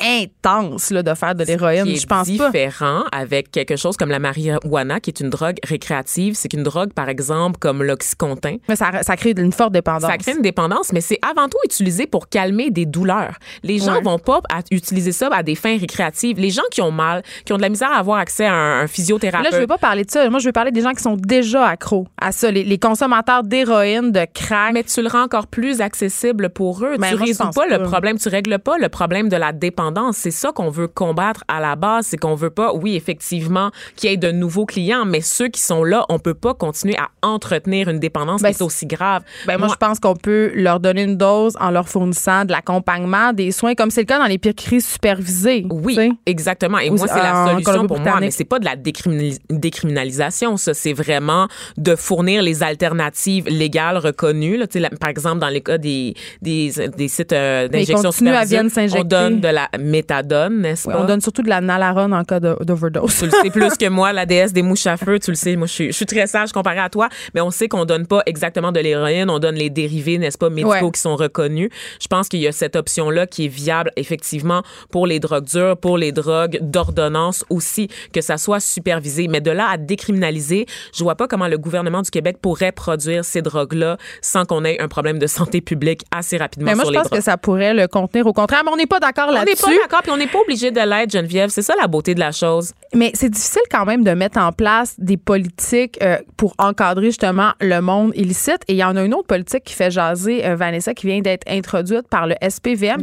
[0.00, 1.86] intense là, de faire de l'héroïne.
[1.86, 2.50] Je pense pas.
[2.50, 6.34] différent avec quelque chose comme la marijuana, qui est une drogue récréative.
[6.34, 8.56] C'est qu'une drogue, par exemple, comme l'oxycontin.
[8.68, 10.10] Mais ça, ça crée une forte dépendance.
[10.10, 13.38] Ça crée une dépendance, mais c'est avant tout utilisé pour calmer des douleurs.
[13.62, 14.02] Les gens Ouais.
[14.02, 16.38] vont pas à- utiliser ça à des fins récréatives.
[16.38, 18.80] Les gens qui ont mal, qui ont de la misère à avoir accès à un,
[18.82, 19.50] un physiothérapeute.
[19.52, 20.28] Là, je veux pas parler de ça.
[20.30, 22.50] Moi, je veux parler des gens qui sont déjà accros à ça.
[22.50, 24.72] Les, les consommateurs d'héroïne, de crack.
[24.72, 26.96] Mais tu le rends encore plus accessible pour eux.
[26.98, 27.84] Ben, tu résous pense pas, le pas.
[27.84, 29.83] problème, tu règles pas le problème de la dépendance.
[30.12, 32.06] C'est ça qu'on veut combattre à la base.
[32.06, 35.60] C'est qu'on veut pas, oui, effectivement, qu'il y ait de nouveaux clients, mais ceux qui
[35.60, 39.22] sont là, on peut pas continuer à entretenir une dépendance Ben, qui est aussi grave.
[39.46, 43.32] Ben, moi, je pense qu'on peut leur donner une dose en leur fournissant de l'accompagnement,
[43.32, 45.66] des soins, comme c'est le cas dans les piqueries supervisées.
[45.70, 46.78] Oui, exactement.
[46.78, 50.56] Et Ou moi, c'est la solution pour moi, mais c'est pas de la décriminali- décriminalisation.
[50.56, 54.56] Ça, c'est vraiment de fournir les alternatives légales reconnues.
[54.56, 54.66] Là.
[55.00, 58.60] Par exemple, dans les cas des, des, des sites euh, d'injection supervisée,
[58.96, 61.00] on donne de la méthadone, n'est-ce Oui, pas?
[61.00, 63.16] on donne surtout de la nalarone en cas d'overdose.
[63.18, 65.56] Tu le sais plus que moi, la déesse des mouches à feu, tu le sais,
[65.56, 68.06] moi je suis, je suis très sage comparé à toi, mais on sait qu'on donne
[68.06, 70.90] pas exactement de l'héroïne, on donne les dérivés, n'est-ce pas, médicaux Ouais.
[70.92, 71.70] qui sont reconnus.
[72.00, 75.76] Je pense qu'il y a cette option-là qui est viable effectivement pour les drogues dures,
[75.76, 79.28] pour les drogues d'ordonnance aussi, que ça soit supervisé.
[79.28, 83.24] Mais de là à décriminaliser, je vois pas comment le gouvernement du Québec pourrait produire
[83.24, 86.92] ces drogues-là sans qu'on ait un problème de santé publique assez rapidement Mais moi, sur
[86.94, 88.26] je pense que ça pourrait le contenir.
[88.26, 89.78] Au contraire, mais on n'est pas d'accord n'est là-dessus.
[89.80, 91.50] pas d'accord, puis on n'est pas obligé de l'être, Geneviève.
[91.50, 92.72] C'est ça la beauté de la chose.
[92.94, 97.52] Mais c'est difficile quand même de mettre en place des politiques euh, pour encadrer justement
[97.60, 98.58] le monde illicite.
[98.68, 101.20] Et il y en a une autre politique qui fait jaser, euh, Vanessa, qui vient
[101.20, 103.00] d'être introduite par le SPVM.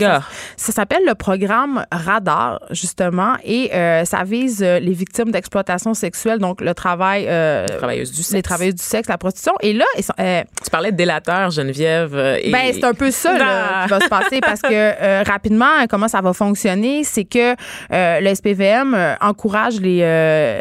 [0.58, 6.62] Ça, s'appelle le programme Radar, justement, et euh, ça vise les victimes d'exploitation sexuelle, donc
[6.62, 7.26] le travail...
[7.28, 8.34] euh, Travailleuses du sexe.
[8.34, 9.54] Les travailleuses du sexe, la prostitution.
[9.62, 12.16] Et là, ils sont- Tu parlais de délateur, Geneviève.
[12.42, 13.84] et- ben, c'est un peu ça là, Ah.
[13.86, 16.51] qui va se passer parce que rapidement, comment ça va fonctionner,
[17.04, 17.56] c'est que
[17.92, 20.60] euh, le SPVM euh, encourage les euh,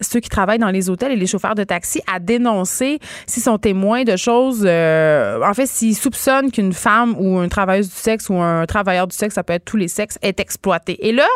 [0.00, 3.58] ceux qui travaillent dans les hôtels et les chauffeurs de taxi à dénoncer s'ils sont
[3.58, 4.64] témoins de choses.
[4.66, 9.06] euh, en fait, s'ils soupçonnent qu'une femme ou une travailleuse du sexe ou un travailleur
[9.06, 11.06] du sexe, ça peut être tous les sexes, est exploité.
[11.06, 11.26] Et là,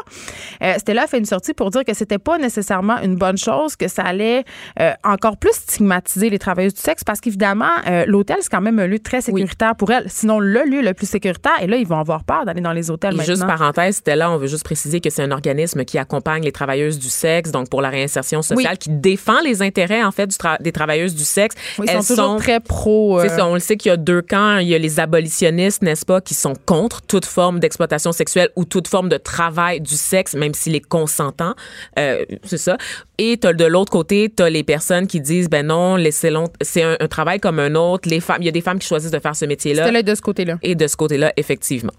[0.63, 3.77] euh, Stella a fait une sortie pour dire que c'était pas nécessairement une bonne chose,
[3.77, 4.45] que ça allait
[4.81, 8.79] euh, encore plus stigmatiser les travailleuses du sexe parce qu'évidemment, euh, l'hôtel, c'est quand même
[8.79, 10.07] un lieu très sécuritaire pour elles.
[10.09, 11.53] Sinon, le lieu le plus sécuritaire.
[11.61, 13.35] Et là, ils vont avoir peur d'aller dans les hôtels Et maintenant.
[13.35, 16.99] juste parenthèse, là, on veut juste préciser que c'est un organisme qui accompagne les travailleuses
[16.99, 18.79] du sexe, donc pour la réinsertion sociale, Oui.
[18.79, 21.55] qui défend les intérêts en fait du tra- des travailleuses du sexe.
[21.79, 23.21] Oui, ils Elles sont toujours très pro.
[23.21, 24.59] C'est euh, ça, on le sait qu'il y a deux camps.
[24.59, 28.65] Il y a les abolitionnistes, n'est-ce pas, qui sont contre toute forme d'exploitation sexuelle ou
[28.65, 31.55] toute forme de travail du sexe, même s'il est consentant.
[31.99, 32.77] Euh, c'est ça.
[33.19, 37.07] Et t'as de l'autre côté, t'as les personnes qui disent, ben non, c'est un, un
[37.09, 38.09] travail comme un autre.
[38.09, 39.91] Les femmes, il y a des femmes qui choisissent de faire ce métier-là.
[39.91, 40.59] Là de ce côté-là.
[40.63, 41.93] Et de ce côté-là, effectivement.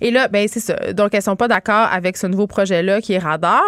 [0.00, 0.92] Et là, ben c'est ça.
[0.92, 3.62] Donc, elles sont pas d'accord avec ce nouveau projet-là qui est Radar.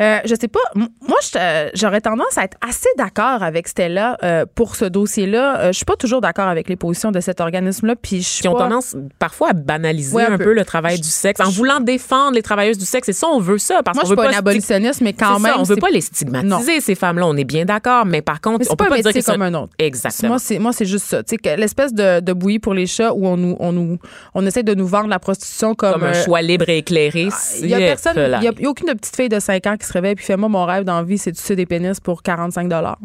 [0.00, 0.58] Euh, je sais pas.
[0.74, 0.88] Moi,
[1.36, 5.60] euh, j'aurais tendance à être assez d'accord avec Stella euh, pour ce dossier-là.
[5.60, 7.94] Euh, je suis pas toujours d'accord avec les positions de cet organisme-là.
[8.00, 10.44] Puis je qui ont pas- tendance parfois à banaliser Ouais, un un, peu.
[10.44, 10.52] peu.
[10.54, 13.08] le travail du sexe en voulant défendre les travailleuses du sexe.
[13.10, 15.38] Et ça, on veut ça parce Moi, je suis pas pas une abolitionniste, mais quand
[15.38, 15.52] même.
[15.52, 16.47] ça, on veut pas les stigmatiser
[16.80, 17.26] ces femmes-là.
[17.26, 19.24] On est bien d'accord, mais par contre, Mais on pas peut pas dire métier que
[19.26, 19.72] c'est comme un autre.
[19.78, 20.28] Exactement.
[20.30, 21.22] Moi, c'est moi, c'est juste ça.
[21.22, 23.98] Tu sais, l'espèce de, de bouillie pour les chats où on nous, on nous,
[24.34, 25.92] on essaie de nous vendre la prostitution comme.
[25.92, 27.28] comme un euh, choix libre et éclairé.
[27.60, 29.86] Il y a personne, il y y a aucune petite fille de 5 ans qui
[29.86, 32.00] se réveille puis fait moi mon rêve dans la vie c'est de sucer des pénis
[32.00, 32.98] pour 45 dollars.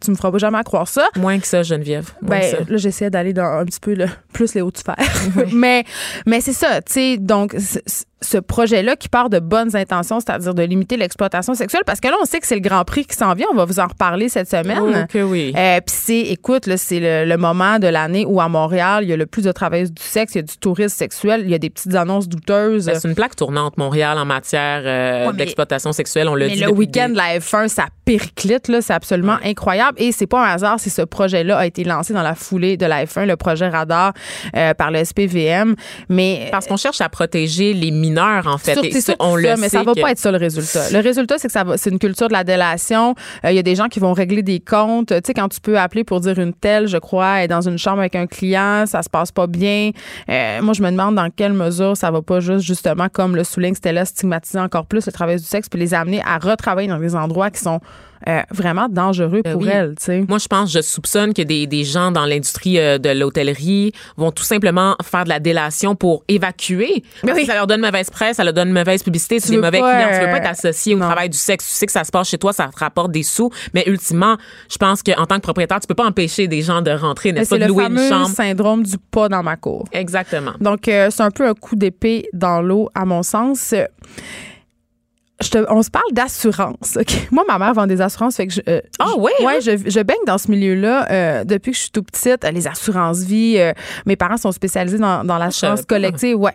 [0.00, 1.08] Tu me feras pas jamais croire ça.
[1.16, 2.10] Moins que ça, Geneviève.
[2.22, 2.56] Moins Ben ça.
[2.68, 4.96] là j'essaie d'aller dans un petit peu le, plus les hauts de fer.
[5.52, 5.84] mais
[6.26, 10.20] mais c'est ça, tu sais donc c- c- ce projet-là qui part de bonnes intentions,
[10.20, 13.04] c'est-à-dire de limiter l'exploitation sexuelle, parce que là, on sait que c'est le Grand Prix
[13.06, 13.46] qui s'en vient.
[13.52, 14.78] On va vous en reparler cette semaine.
[14.80, 15.52] Oh, que oui.
[15.56, 19.12] Euh, Puis c'est, écoute, c'est le, le moment de l'année où à Montréal, il y
[19.12, 21.54] a le plus de travailleuses du sexe, il y a du tourisme sexuel, il y
[21.54, 22.86] a des petites annonces douteuses.
[22.86, 26.28] Ben, c'est une plaque tournante, Montréal, en matière euh, Ouais, d'exploitation sexuelle.
[26.28, 30.00] On l'a Mais dit le week-end, des- la F1, ça périclite, là, c'est absolument incroyable.
[30.00, 32.86] Et c'est pas un hasard si ce projet-là a été lancé dans la foulée de
[32.86, 34.12] la F1, le projet Radar
[34.56, 35.74] euh, par le SPVM.
[36.08, 38.74] Mais Parce qu'on cherche à protéger les mineurs, en fait.
[38.74, 40.30] Sur- Et c'est ça, on ça, le mais sait ça va que- pas être ça
[40.30, 40.90] le résultat.
[40.90, 43.14] Le résultat, c'est que ça va, c'est une culture de la délation.
[43.44, 45.08] Euh, Il y a des gens qui vont régler des comptes.
[45.08, 47.78] Tu sais, quand tu peux appeler pour dire une telle, je crois, est dans une
[47.78, 49.90] chambre avec un client, ça se passe pas bien.
[50.28, 53.44] Euh, moi, je me demande dans quelle mesure ça va pas juste, justement, comme le
[53.44, 56.98] souligne Stella, stigmatiser encore plus le travail du sexe puis les amener à retravailler dans
[56.98, 57.80] des endroits qui sont
[58.28, 59.68] euh, vraiment dangereux Ben pour oui.
[59.70, 60.24] elles, tu sais.
[60.28, 64.30] Moi, je pense, je soupçonne que des, des gens dans l'industrie euh, de l'hôtellerie vont
[64.30, 67.02] tout simplement faire de la délation pour évacuer.
[67.22, 67.42] Parce oui.
[67.42, 69.40] que ça leur donne mauvaise presse, ça leur donne mauvaise publicité.
[69.40, 70.08] C'est des mauvais pas, clients.
[70.18, 71.06] Tu veux pas euh, être associé au non.
[71.06, 71.66] travail du sexe.
[71.66, 73.50] Tu sais que ça se passe chez toi, ça te rapporte des sous.
[73.74, 74.36] Mais ultimement,
[74.70, 77.50] je pense qu'en tant que propriétaire, tu peux pas empêcher des gens de rentrer, n'est-ce
[77.50, 78.28] C'est pas, de le louer une chambre.
[78.28, 79.84] syndrome du pas dans ma cour.
[79.92, 80.52] Exactement.
[80.60, 83.74] Donc, euh, c'est un peu un coup d'épée dans l'eau, à mon sens.
[85.44, 86.96] Je te- on se parle d'assurance.
[86.98, 87.28] ok?
[87.30, 88.36] Moi, ma mère vend des assurances.
[88.36, 91.44] Fait que je, euh, Ah je- ouais, Ouais, je, je baigne dans ce milieu-là euh,
[91.44, 92.44] depuis que je suis tout petite.
[92.44, 93.56] Euh, Les assurances vie.
[93.58, 93.72] euh,
[94.06, 95.94] mes parents sont spécialisés dans, dans l'assurance savais pas.
[95.96, 96.36] collective.
[96.36, 96.52] Ouais.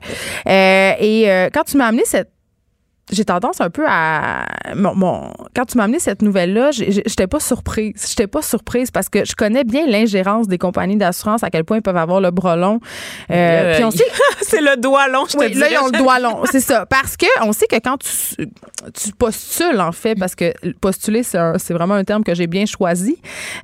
[0.47, 2.29] Euh, et euh, quand tu m'as amené cette
[3.11, 4.45] j'ai tendance un peu à
[4.75, 8.91] mon, mon- quand tu m'as amené cette nouvelle là j'étais pas surprise j'étais pas surprise
[8.91, 12.21] parce que je connais bien l'ingérence des compagnies d'assurance à quel point ils peuvent avoir
[12.21, 12.79] le bras long
[13.31, 14.03] Euh, Euh, puis on sait
[14.41, 16.41] c'est le doigt long, je te oui, là, ils ont le doigt long.
[16.51, 16.85] C'est ça.
[16.85, 18.47] Parce que on sait que quand tu,
[18.93, 23.17] tu postules, en fait, parce que postuler, c'est vraiment un terme que j'ai bien choisi,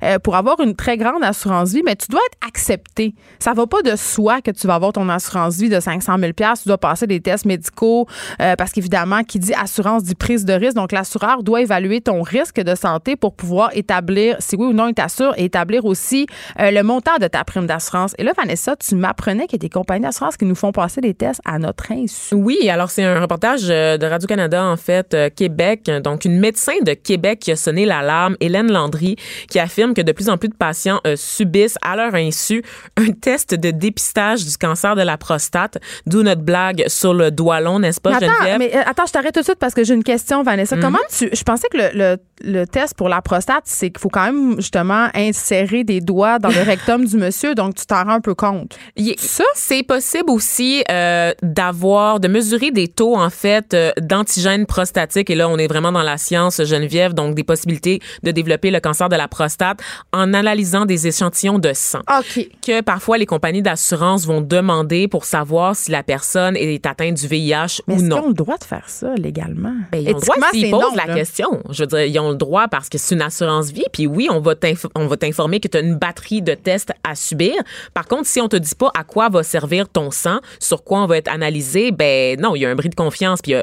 [0.04, 3.14] euh, pour avoir une très grande assurance vie, mais tu dois être accepté.
[3.38, 6.32] Ça va pas de soi que tu vas avoir ton assurance vie de 500 000
[6.32, 8.06] Tu dois passer des tests médicaux,
[8.40, 10.76] euh, parce qu'évidemment, qui dit assurance dit prise de risque.
[10.76, 14.88] Donc, l'assureur doit évaluer ton risque de santé pour pouvoir établir si oui ou non
[14.88, 16.26] il t'assure et établir aussi
[16.58, 18.14] euh, le montant de ta prime d'assurance.
[18.16, 21.02] Et là, Vanessa, tu m'apprenais qu'il y a des compagnies d'assurance qui nous font passer
[21.02, 22.34] des tests à notre insu.
[22.34, 25.90] Oui, alors c'est un reportage euh, de Radio-Canada, en fait, euh, Québec.
[26.02, 29.16] Donc, une médecin de Québec qui a sonné l'alarme, Hélène Landry,
[29.50, 32.62] qui affirme que de plus en plus de patients euh, subissent à leur insu
[32.96, 37.60] un test de dépistage du cancer de la prostate, d'où notre blague sur le doigt
[37.60, 38.58] long, n'est-ce pas, Mais attends, Geneviève?
[38.58, 40.76] mais attends, je t'arrête tout de suite parce que j'ai une question, Vanessa.
[40.76, 41.28] Comment tu.
[41.32, 44.56] Je pensais que le, le, le test pour la prostate, c'est qu'il faut quand même
[44.56, 48.34] justement insérer des doigts dans le rectum du monsieur, donc tu t'en rends un peu
[48.34, 48.76] compte.
[48.96, 49.44] Est- Ça?
[49.54, 55.30] C'est possible aussi euh, d'avoir, de mesurer des taux en fait euh, d'antigènes prostatiques.
[55.30, 58.80] Et là, on est vraiment dans la science, Geneviève, donc des possibilités de développer le
[58.80, 59.80] cancer de la prostate
[60.12, 62.00] en analysant des échantillons de sang.
[62.18, 62.48] OK.
[62.64, 67.26] que parfois les compagnies d'assurance vont demander pour savoir si la personne est atteinte du
[67.26, 68.24] VIH Mais ou non.
[68.24, 69.05] ont le droit de faire ça?
[69.16, 69.74] Légalement?
[69.92, 71.14] Ben, ils ont le droit s'ils posent non, la là.
[71.14, 71.62] question.
[71.70, 73.84] Je veux dire, ils ont le droit parce que c'est une assurance vie.
[73.92, 76.92] Puis oui, on va t'inf- on va t'informer que tu as une batterie de tests
[77.04, 77.54] à subir.
[77.94, 81.00] Par contre, si on te dit pas à quoi va servir ton sang, sur quoi
[81.02, 83.40] on va être analysé, ben non, il y a un bris de confiance.
[83.42, 83.54] Puis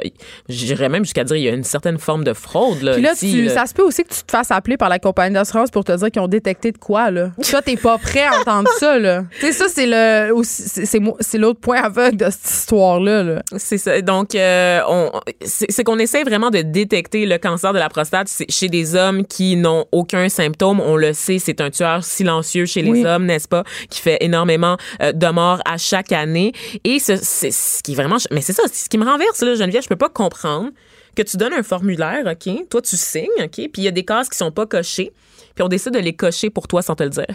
[0.50, 2.94] j'irais même jusqu'à dire il y a une certaine forme de fraude là.
[2.94, 3.54] Puis là, ici, tu- là.
[3.54, 5.92] ça se peut aussi que tu te fasses appeler par la compagnie d'assurance pour te
[5.92, 7.32] dire qu'ils ont détecté de quoi, là.
[7.50, 9.24] Toi, t'es pas prêt à entendre ça, là.
[9.40, 10.86] Tu sais, ça, c'est le, aussi-
[11.20, 13.42] c'est, l'autre point aveugle de cette histoire-là, là.
[13.58, 14.02] C'est ça.
[14.02, 18.68] Donc, euh, on, c'est qu'on essaie vraiment de détecter le cancer de la prostate chez
[18.70, 20.80] des hommes qui n'ont aucun symptôme.
[20.80, 23.06] On le sait, c'est un tueur silencieux chez les Oui.
[23.06, 26.54] hommes, n'est-ce pas, qui fait énormément euh, de morts à chaque année.
[26.84, 29.42] Et ce, c'est ce qui est vraiment, mais c'est ça, c'est ce qui me renverse
[29.42, 29.84] là, Geneviève.
[29.84, 30.70] Je peux pas comprendre
[31.16, 34.04] que tu donnes un formulaire, ok, toi tu signes, ok, puis il y a des
[34.04, 35.12] cases qui sont pas cochées,
[35.56, 37.28] puis on décide de les cocher pour toi sans te le dire.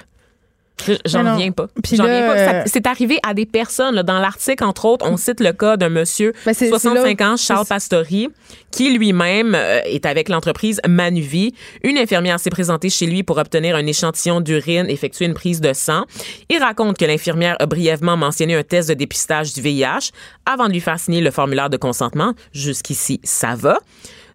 [1.07, 1.35] J'en non.
[1.35, 1.67] reviens pas.
[1.93, 3.95] J'en euh, C'est arrivé à des personnes.
[3.95, 4.03] là.
[4.03, 7.33] Dans l'article, entre autres, on cite le cas d'un monsieur, Ben, c'est- 65 c'est là-
[7.33, 8.29] ans, Charles Pastori,
[8.71, 11.55] qui lui-même euh, est avec l'entreprise Manuvie.
[11.83, 15.73] Une infirmière s'est présentée chez lui pour obtenir un échantillon d'urine, effectuer une prise de
[15.73, 16.05] sang.
[16.49, 20.11] Il raconte que l'infirmière a brièvement mentionné un test de dépistage du VIH
[20.47, 22.35] avant de lui faire signer le formulaire de consentement.
[22.53, 23.79] Jusqu'ici, ça va.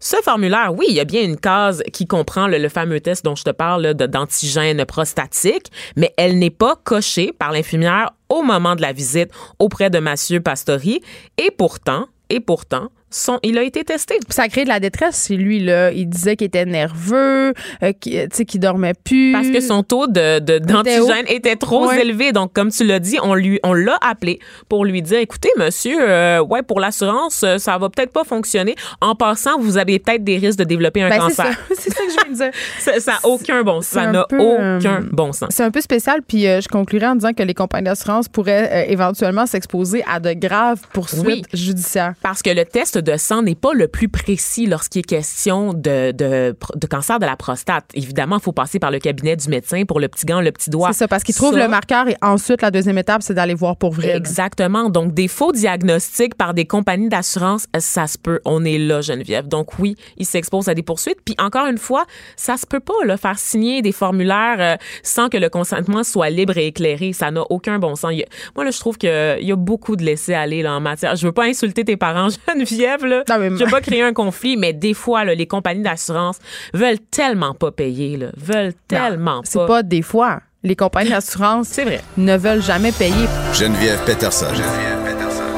[0.05, 3.35] Ce formulaire, oui, il y a bien une case qui comprend le, fameux test dont
[3.35, 8.81] je te parle d'antigène prostatique, mais elle n'est pas cochée par l'infirmière au moment de
[8.81, 11.01] la visite auprès de Mathieu Pastori.
[11.37, 14.15] Et pourtant, et pourtant, Son, il a été testé.
[14.29, 15.59] Ça a créé de la détresse chez lui.
[15.59, 15.91] Là.
[15.91, 19.31] Il disait qu'il était nerveux, euh, qu'il qu'il dormait plus.
[19.31, 22.01] Parce que son taux de, de- d'antigène était trop Ouais.
[22.01, 22.31] élevé.
[22.31, 25.97] Donc, comme tu l'as dit, on lui, on l'a appelé pour lui dire, écoutez, monsieur,
[26.01, 28.75] euh, ouais, pour l'assurance, euh, ça va peut-être pas fonctionner.
[29.01, 31.55] En passant, vous avez peut-être des risques de développer un Ben, cancer.
[31.77, 32.51] c'est ça que je viens de dire.
[32.79, 33.85] Ça ça a aucun bon sens.
[33.85, 35.49] Ça n'a aucun euh, bon sens.
[35.51, 39.45] C'est un peu spécial, puis je conclurai en disant que les compagnies d'assurance pourraient éventuellement
[39.45, 41.43] s'exposer à de graves poursuites Oui.
[41.53, 42.13] judiciaires.
[42.21, 46.11] Parce que le test de sang n'est pas le plus précis lorsqu'il est question de,
[46.11, 47.85] de, de cancer de la prostate.
[47.93, 50.69] Évidemment, il faut passer par le cabinet du médecin pour le petit gant, le petit
[50.69, 50.93] doigt.
[50.93, 53.53] C'est ça, parce qu'ils trouvent Ça, le marqueur et ensuite, la deuxième étape, c'est d'aller
[53.53, 54.15] voir pour vrai.
[54.15, 54.89] Exactement.
[54.89, 58.39] Donc, des faux diagnostics par des compagnies d'assurance, ça se peut.
[58.45, 59.47] On est là, Geneviève.
[59.47, 61.19] Donc, oui, il s'expose à des poursuites.
[61.25, 65.29] Puis, encore une fois, ça se peut pas, là, faire signer des formulaires euh, sans
[65.29, 67.13] que le consentement soit libre et éclairé.
[67.13, 68.11] Ça n'a aucun bon sens.
[68.11, 69.09] A- moi, là, je trouve qu'il
[69.41, 71.15] y a beaucoup de laisser-aller, là, en matière.
[71.15, 73.23] Je veux pas insulter tes parents, Geneviève, là.
[73.29, 76.37] Non, mais- Je veux pas créer un conflit, mais des fois, là, les compagnies d'assurance
[76.73, 78.27] veulent tellement pas payer, là.
[78.37, 79.67] Veulent tellement C'est pas.
[79.67, 80.39] pas des fois.
[80.63, 82.01] Les compagnies d'assurance C'est vrai.
[82.17, 83.27] ne veulent jamais payer.
[83.53, 84.45] Geneviève Peterson.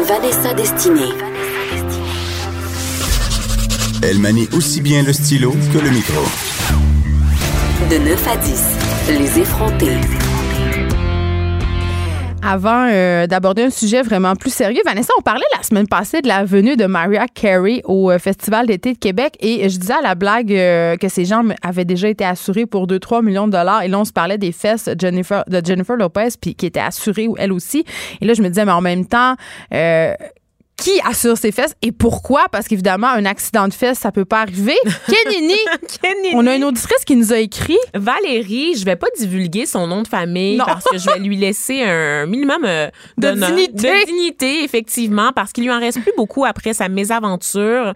[0.03, 1.11] Vanessa Destinée.
[4.03, 6.21] Elle manie aussi bien le stylo que le micro.
[7.89, 8.63] De 9 à 10,
[9.19, 9.97] les effrontés.
[12.47, 16.27] Avant euh, d'aborder un sujet vraiment plus sérieux, Vanessa, on parlait la semaine passée de
[16.27, 20.01] la venue de Mariah Carey au euh, Festival d'été de Québec et je disais à
[20.03, 23.81] la blague euh, que ces gens avaient déjà été assurés pour 2-3 millions de dollars
[23.81, 27.27] et là, on se parlait des fesses Jennifer, de Jennifer Lopez puis qui était assurée,
[27.39, 27.83] elle aussi.
[28.21, 29.33] Et là, je me disais, mais en même temps...
[29.73, 30.13] euh,
[30.77, 32.45] qui assure ses fesses et pourquoi?
[32.51, 34.75] Parce qu'évidemment, un accident de fesses, ça peut pas arriver.
[35.07, 35.55] Kenini!
[36.01, 36.35] Kenini.
[36.35, 37.77] On a une auditrice qui nous a écrit.
[37.93, 40.65] Valérie, je vais pas divulguer son nom de famille Non.
[40.65, 43.89] parce que je vais lui laisser un minimum euh, De d'honneur- dignité.
[44.01, 47.93] de dignité, effectivement, parce qu'il lui en reste plus beaucoup après sa mésaventure.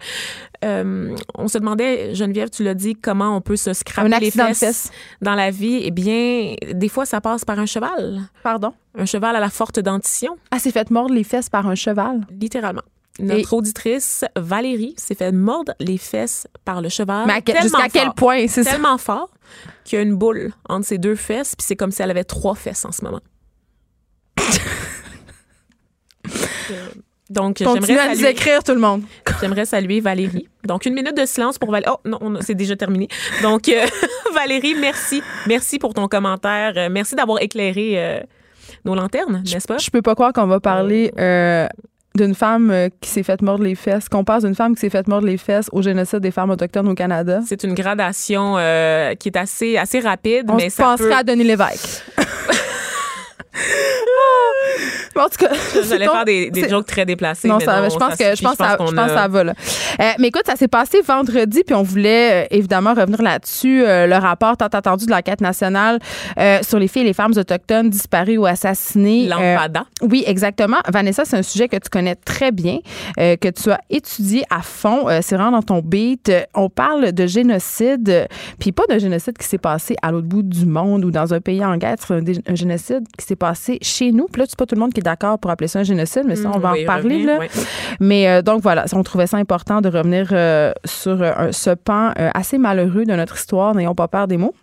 [0.64, 4.58] Euh, on se demandait, Geneviève, tu l'as dit, comment on peut se scraper les fesses,
[4.58, 4.90] fesses.
[5.22, 5.80] dans la vie.
[5.84, 8.20] Eh bien, des fois, ça passe par un cheval.
[8.42, 8.72] Pardon?
[8.98, 12.20] Un cheval à la forte dentition, Ah, s'est fait mordre les fesses par un cheval?
[12.30, 12.82] littéralement.
[13.18, 17.26] Notre auditrice, Valérie, s'est fait mordre les fesses par le cheval.
[17.26, 18.72] Mais à jusqu'à quel point, c'est ça?
[18.72, 19.30] tellement fort
[19.84, 22.24] qu'il y a une boule entre ses deux fesses, puis c'est comme si elle avait
[22.24, 23.20] trois fesses en ce moment.
[27.30, 29.02] Donc, Continuez j'aimerais à nous saluer, écrire, tout le monde.
[29.40, 30.48] j'aimerais saluer Valérie.
[30.66, 31.92] Donc, une minute de silence pour Valérie.
[31.94, 33.06] Oh, non, on- c'est déjà terminé.
[33.42, 33.86] Donc, euh,
[34.34, 35.22] Valérie, merci.
[35.46, 36.72] Merci pour ton commentaire.
[36.76, 38.20] Euh, merci d'avoir éclairé euh,
[38.84, 39.78] nos lanternes, n'est-ce pas?
[39.78, 41.68] Je peux pas croire qu'on va parler euh,
[42.16, 45.06] d'une femme qui s'est faite mordre les fesses, qu'on passe d'une femme qui s'est faite
[45.06, 47.42] mordre les fesses au génocide des femmes autochtones au Canada.
[47.46, 48.54] C'est une gradation
[49.20, 51.14] qui est assez, assez rapide, On mais ça penserait peut...
[51.14, 52.02] à Denis Lévesque.
[55.20, 55.50] En tout cas,
[55.88, 57.48] J'allais faire des, des jokes très déplacés.
[57.48, 59.44] Non, mais ça, non, je pense que je pense, ça, je pense que ça va
[59.44, 59.54] là.
[60.00, 63.84] Euh, mais écoute, ça s'est passé vendredi, puis on voulait euh, évidemment revenir là-dessus.
[63.84, 65.98] Euh, le rapport tant attendu de l'enquête nationale
[66.62, 69.26] sur les filles et les femmes autochtones disparues ou assassinées.
[69.26, 69.84] L'Enfada.
[70.02, 70.78] oui, exactement.
[70.88, 72.78] Vanessa, c'est un sujet que tu connais très bien,
[73.16, 75.06] que tu as étudié à fond.
[75.22, 76.32] C'est vraiment dans ton beat.
[76.54, 78.28] On parle de génocide,
[78.58, 81.40] puis pas d'un génocide qui s'est passé à l'autre bout du monde ou dans un
[81.40, 81.96] pays en guerre.
[81.98, 82.14] C'est
[82.48, 84.26] un génocide qui s'est passé chez nous.
[84.26, 86.24] Puis là, c'est pas tout le monde qui est d'accord pour appeler ça un génocide,
[86.26, 87.16] mais ça, on va Oui, en parler.
[87.16, 87.46] revenir, là.
[88.00, 92.12] Mais euh, donc voilà, on trouvait ça important de revenir euh, sur euh, ce pan
[92.34, 93.74] assez malheureux de notre histoire.
[93.74, 94.54] N'ayons pas peur des mots.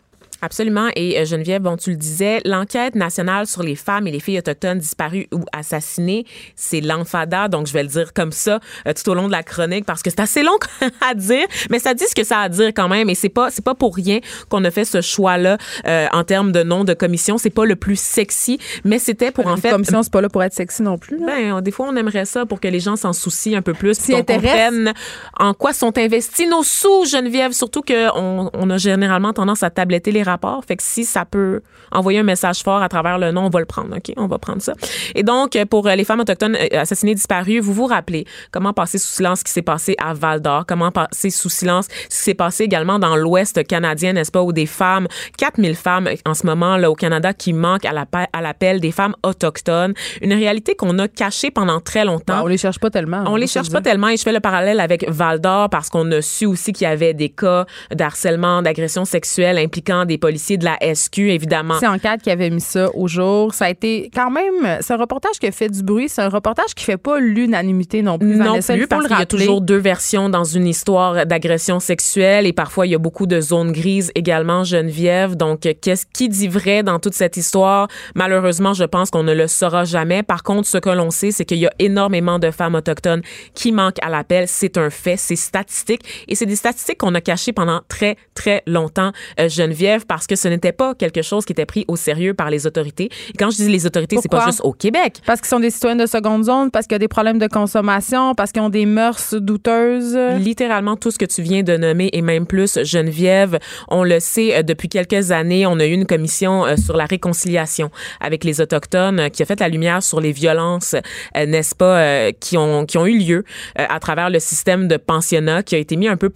[0.41, 0.89] Absolument.
[0.95, 4.37] Et euh, Geneviève, bon, tu le disais, l'enquête nationale sur les femmes et les filles
[4.39, 7.47] autochtones disparues ou assassinées, c'est l'enfada.
[7.47, 10.03] Donc, je vais le dire comme ça euh, tout au long de la chronique parce
[10.03, 10.57] que c'est assez long
[11.09, 13.09] à dire, mais ça dit ce que ça a à dire quand même.
[13.09, 14.19] Et c'est pas, c'est pas pour rien
[14.49, 17.37] qu'on a fait ce choix-là euh, en termes de nom de commission.
[17.37, 19.71] C'est pas le plus sexy, mais c'était pour en Une fait.
[19.71, 21.17] commission, c'est pas là pour être sexy non plus.
[21.19, 21.25] là.
[21.25, 23.97] Ben, des fois, on aimerait ça pour que les gens s'en soucient un peu plus,
[24.05, 24.93] qu'on comprenne
[25.39, 27.53] en quoi sont investis nos sous, Geneviève.
[27.53, 30.63] Surtout qu'on on a généralement tendance à tabletter les rapports.
[30.65, 31.61] Fait que si ça peut
[31.91, 34.13] envoyer un message fort à travers le nom, on va le prendre, OK?
[34.17, 34.73] On va prendre ça.
[35.15, 38.97] Et donc, pour euh, les femmes autochtones euh, assassinées disparues, vous vous rappelez comment passer
[38.97, 42.23] sous silence ce qui s'est passé à Val d'Or, comment passer sous silence ce qui
[42.23, 46.45] s'est passé également dans l'Ouest canadien, n'est-ce pas, où des femmes, 4000 femmes en ce
[46.45, 49.93] moment là au Canada qui manquent à l'appel, des femmes autochtones.
[50.21, 52.43] Une réalité qu'on a cachée pendant très longtemps.
[52.43, 53.23] On les cherche pas tellement.
[53.27, 55.69] On va les se cherche pas tellement et je fais le parallèle avec Val d'Or
[55.69, 60.16] parce qu'on a su aussi qu'il y avait des cas d'harcèlement, d'agression sexuelle impliquant des
[60.17, 61.75] policiers de la SQ, évidemment.
[61.79, 63.53] C'est Enquête qui avait mis ça au jour.
[63.53, 66.09] Ça a été quand même, c'est un reportage qui a fait du bruit.
[66.09, 68.35] C'est un reportage qui fait pas l'unanimité non plus.
[68.35, 72.45] Non Vanessa, plus, parce qu'il y a toujours deux versions dans une histoire d'agression sexuelle
[72.45, 75.35] et parfois il y a beaucoup de zones grises également, Geneviève.
[75.35, 77.87] Donc, qu'est-ce qui dit vrai dans toute cette histoire?
[78.15, 80.23] Malheureusement, je pense qu'on ne le saura jamais.
[80.23, 83.21] Par contre, ce que l'on sait, c'est qu'il y a énormément de femmes autochtones
[83.53, 84.47] qui manquent à l'appel.
[84.47, 88.63] C'est un fait, c'est statistique et c'est des statistiques qu'on a cachées pendant très, très
[88.65, 92.33] longtemps, euh, Geneviève, parce que ce n'était pas quelque chose qui était pris au sérieux
[92.33, 93.09] par les autorités.
[93.33, 95.21] Et quand je dis les autorités, c'est pas juste au Québec.
[95.25, 97.47] Parce qu'ils sont des citoyens de seconde zone, parce qu'il y a des problèmes de
[97.47, 100.17] consommation, parce qu'ils ont des mœurs douteuses.
[100.37, 103.59] Littéralement tout ce que tu viens de nommer et même plus, Geneviève.
[103.87, 107.05] On le sait euh, depuis quelques années, on a eu une commission euh, sur la
[107.05, 107.89] réconciliation
[108.19, 110.95] avec les autochtones euh, qui a fait la lumière sur les violences,
[111.35, 113.43] n'est-ce pas, qui ont qui ont eu lieu
[113.75, 116.31] à travers le système de pensionnat qui a été mis un peu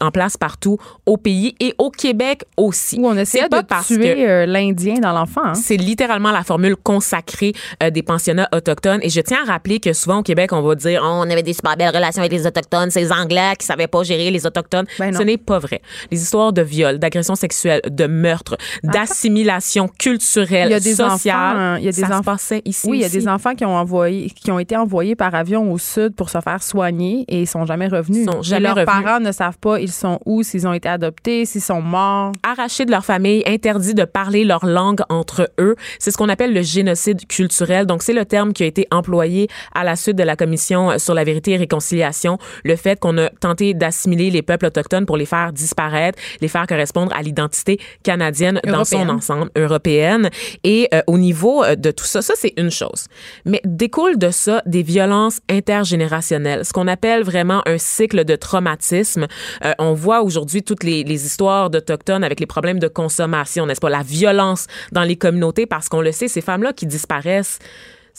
[0.00, 2.98] en place partout au pays et au Québec aussi.
[3.08, 5.42] On essayait pas de tuer euh, l'Indien dans l'enfant.
[5.44, 5.54] hein.
[5.54, 9.00] c'est littéralement la formule consacrée euh, des pensionnats autochtones.
[9.02, 11.42] Et je tiens à rappeler que souvent au Québec, on va dire Oh, on avait
[11.42, 14.86] des super belles relations avec les autochtones, ces Anglais qui savaient pas gérer les autochtones.
[14.98, 15.14] Ben.
[15.16, 15.80] Ce n'est pas vrai.
[16.10, 21.36] Les histoires de viol, d'agression sexuelle, de meurtre, d'assimilation culturelle, Il y a des sociale,
[21.36, 23.06] enfants, hein, il y a des ça se enfants- passait ici Oui, il y a
[23.06, 23.18] aussi.
[23.18, 26.38] des enfants qui ont envoyé, qui ont été envoyés par avion au sud pour se
[26.40, 28.26] faire soigner et ils sont jamais revenus.
[28.26, 29.04] Ils sont Et jamais leurs revenus.
[29.04, 32.32] parents ne savent pas ils sont où, s'ils ont été adoptés, s'ils sont morts.
[32.42, 35.76] arrachés de leur famille, interdits de parler leur langue entre eux.
[35.98, 37.86] C'est ce qu'on appelle le génocide culturel.
[37.86, 41.14] Donc, c'est le terme qui a été employé à la suite de la commission sur
[41.14, 42.38] la vérité et réconciliation.
[42.64, 46.66] Le fait qu'on a tenté d'assimiler les peuples autochtones pour les faire disparaître, les faire
[46.66, 50.30] correspondre à l'identité canadienne dans son ensemble, européenne.
[50.64, 53.06] Et euh, au niveau euh, de tout ça, ça, c'est une chose.
[53.44, 59.26] Mais découle de ça des violences intergénérationnelles, ce qu'on appelle vraiment un cycle de traumatisme.
[59.64, 63.80] Euh, on voit aujourd'hui toutes les, les histoires d'Autochtones avec les problèmes de consommation, n'est-ce
[63.80, 63.90] pas?
[63.90, 67.58] La violence dans les communautés, parce qu'on le sait, ces femmes-là qui disparaissent,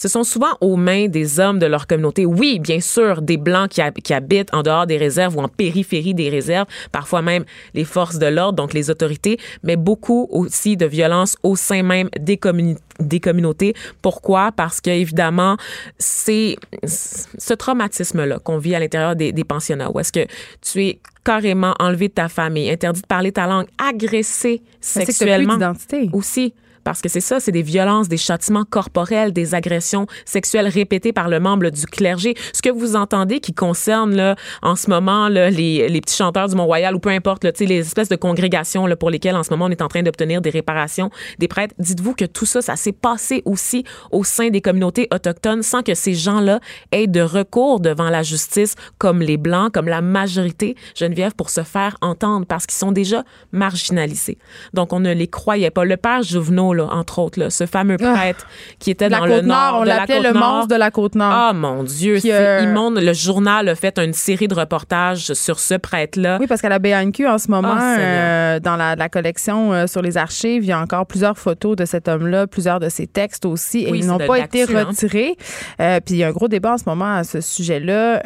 [0.01, 2.25] ce sont souvent aux mains des hommes de leur communauté.
[2.25, 5.49] Oui, bien sûr, des Blancs qui, hab- qui habitent en dehors des réserves ou en
[5.49, 10.77] périphérie des réserves, parfois même les forces de l'ordre, donc les autorités, mais beaucoup aussi
[10.77, 13.73] de violence au sein même des, communi- des communautés.
[14.01, 14.53] Pourquoi?
[14.53, 15.57] Parce que, évidemment,
[15.97, 20.25] c'est ce traumatisme-là qu'on vit à l'intérieur des, des pensionnats, où est-ce que
[20.62, 24.63] tu es carrément enlevé de ta famille, interdit de parler ta langue, agressé que
[24.99, 26.09] plus sexuellement d'identité.
[26.13, 26.53] aussi.
[26.84, 31.30] Parce que c'est ça, c'est des violences, des châtiments corporels, des agressions sexuelles répétées par
[31.30, 32.36] le membre du clergé.
[32.54, 36.48] Ce que vous entendez qui concerne là, en ce moment là, les, les petits chanteurs
[36.48, 39.52] du Mont-Royal ou peu importe, là, les espèces de congrégations là, pour lesquelles en ce
[39.52, 42.76] moment on est en train d'obtenir des réparations des prêtres, dites-vous que tout ça, ça
[42.76, 46.60] s'est passé aussi au sein des communautés autochtones sans que ces gens-là
[46.92, 51.63] aient de recours devant la justice comme les Blancs, comme la majorité, Geneviève, pour se
[51.63, 54.38] faire entendre parce qu'ils sont déjà marginalisés.
[54.74, 55.86] Donc on ne les croyait pas.
[55.86, 58.47] Le père Jouvenot, là, entre autres, là, ce fameux prêtre
[58.79, 61.32] qui était dans le nord, on la l'appelait le monstre de la Côte-Nord.
[61.32, 62.99] Ah mon Dieu, c'est euh, immonde.
[62.99, 66.38] Le journal a fait une série de reportages sur ce prêtre-là.
[66.39, 69.88] Oui, parce qu'à la BNQ, en ce moment, Ah, euh, dans la, la collection euh,
[69.88, 73.08] sur les archives, il y a encore plusieurs photos de cet homme-là, plusieurs de ses
[73.08, 74.86] textes aussi, et Oui, ils n'ont pas été hein.
[74.86, 75.36] retirés.
[75.77, 78.21] Puis il y a un gros débat en ce moment à ce sujet-là.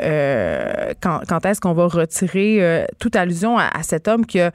[1.01, 4.51] quand quand est-ce qu'on va retirer toute allusion à, à cet homme qui a,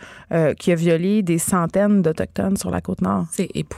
[0.55, 3.25] qui a violé des centaines d'Autochtones sur la Côte-Nord?
[3.33, 3.78] C'est épouvantable.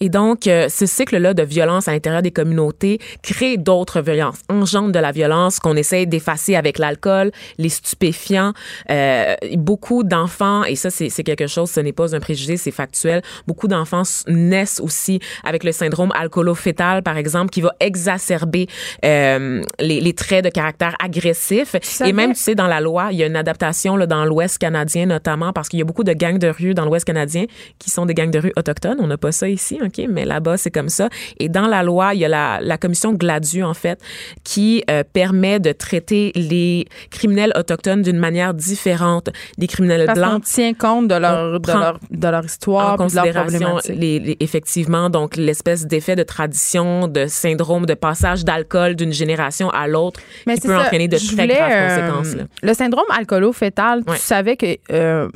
[0.00, 4.92] Et donc, euh, ce cycle-là de violence à l'intérieur des communautés crée d'autres violences, engendre
[4.92, 8.52] de la violence qu'on essaie d'effacer avec l'alcool, les stupéfiants.
[8.90, 13.22] Euh, beaucoup d'enfants, et ça, c'est quelque chose, ce n'est pas un préjugé, c'est factuel,
[13.46, 18.66] beaucoup d'enfants naissent aussi avec le syndrome alcoolo-fétal, par exemple, qui va exacerber
[19.04, 21.76] euh, les, les traits de caractère agressif.
[22.04, 24.58] Et même, tu sais, dans la loi, il y a une adaptation là, dans l'Ouest
[24.58, 27.46] canadien, notamment, parce qu'il y a beaucoup de gangs de rue dans l'Ouest canadien
[27.78, 29.00] qui sont des gangs de rue autochtones.
[29.02, 30.00] On n'a pas ça ici, OK?
[30.08, 31.08] Mais là-bas, c'est comme ça.
[31.38, 34.00] Et dans la loi, il y a la, la commission Gladu, en fait,
[34.44, 40.44] qui euh, permet de traiter les criminels autochtones d'une manière différente des criminels Parce blancs
[40.44, 43.24] tient compte de leur, On de leur, de leur histoire en de leur
[43.88, 49.68] les, les- effectivement donc l'espèce d'effet de tradition de syndrome de passage d'alcool d'une génération
[49.70, 50.20] à l'autre
[50.54, 52.44] qui peut ça, entraîner de je très voulais, graves euh, conséquences là.
[52.62, 54.16] Le syndrome alcoolo-fétal, Ouais.
[54.16, 55.28] tu savais que euh,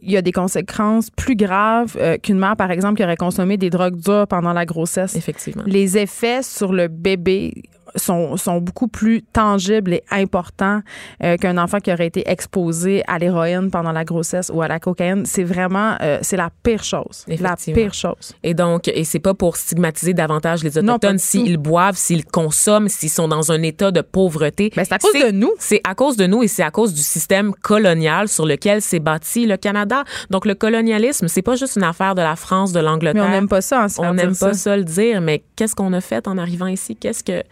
[0.00, 3.56] il y a des conséquences plus graves euh, qu'une mère, par exemple, qui aurait consommé
[3.56, 5.16] des drogues dures pendant la grossesse.
[5.16, 7.62] effectivement Les effets sur le bébé
[7.96, 10.80] sont, sont beaucoup plus tangibles et importants
[11.22, 14.78] euh, qu'un enfant qui aurait été exposé à l'héroïne pendant la grossesse ou à la
[14.78, 15.24] cocaïne.
[15.26, 17.24] C'est vraiment, euh, c'est la pire chose.
[17.28, 18.34] La pire chose.
[18.42, 23.10] Et donc, et c'est pas pour stigmatiser davantage les Autochtones s'ils boivent, s'ils consomment, s'ils
[23.10, 24.70] sont dans un état de pauvreté.
[24.74, 25.52] Ben, c'est à cause de nous.
[25.58, 29.00] C'est à cause de nous et c'est à cause du système colonial sur lequel s'est
[29.00, 30.04] bâti le Canada.
[30.30, 33.24] Donc, le colonialisme, c'est pas juste une affaire de la France, de l'Angleterre.
[33.24, 34.72] Mais on n'aime pas ça, hein, se On n'aime pas ça.
[34.72, 36.96] ça le dire, mais qu'est-ce qu'on a fait en arrivant ici?
[36.96, 37.42] Qu'est-ce que,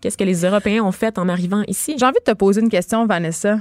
[0.00, 1.96] qu'est-ce que les Européens ont fait en arrivant ici?
[1.98, 3.58] J'ai envie de te poser une question, Vanessa.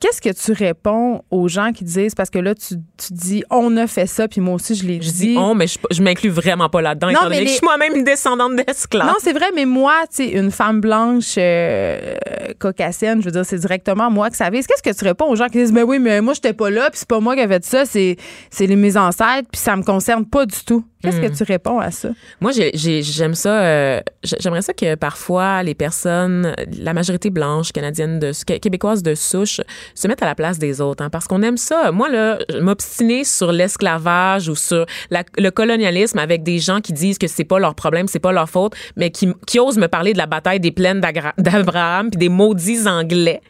[0.00, 3.74] Qu'est-ce que tu réponds aux gens qui disent, parce que là, tu, tu dis, on
[3.78, 5.28] a fait ça, puis moi aussi, je l'ai Je dit.
[5.28, 7.56] dis on, mais je, je m'inclus vraiment pas là-dedans, Non, étant mais donné que je
[7.56, 9.06] suis moi-même une descendante d'esclaves.
[9.06, 12.16] Non, c'est vrai, mais moi, tu sais, une femme blanche euh,
[12.58, 14.66] caucasienne, je veux dire, c'est directement moi que ça vise.
[14.66, 16.90] Qu'est-ce que tu réponds aux gens qui disent, mais oui, mais moi, j'étais pas là,
[16.90, 18.16] puis c'est pas moi qui ai fait ça, c'est,
[18.50, 20.84] c'est les, mes ancêtres, puis ça me concerne pas du tout?
[21.04, 21.30] Qu'est-ce Hmm.
[21.30, 22.08] que tu réponds à ça?
[22.40, 23.62] Moi, j'ai- j'ai- j'aime ça.
[23.62, 29.14] euh, j'ai- J'aimerais ça que parfois les personnes, la majorité blanche canadienne, de, québécoise de
[29.14, 29.60] souche,
[29.94, 31.92] se mettent à la place des autres, hein, parce qu'on aime ça.
[31.92, 37.18] Moi, là, m'obstiner sur l'esclavage ou sur la- le colonialisme avec des gens qui disent
[37.18, 40.12] que c'est pas leur problème, c'est pas leur faute, mais qui, qui osent me parler
[40.14, 41.00] de la bataille des plaines
[41.38, 43.40] d'Abraham puis des maudits Anglais,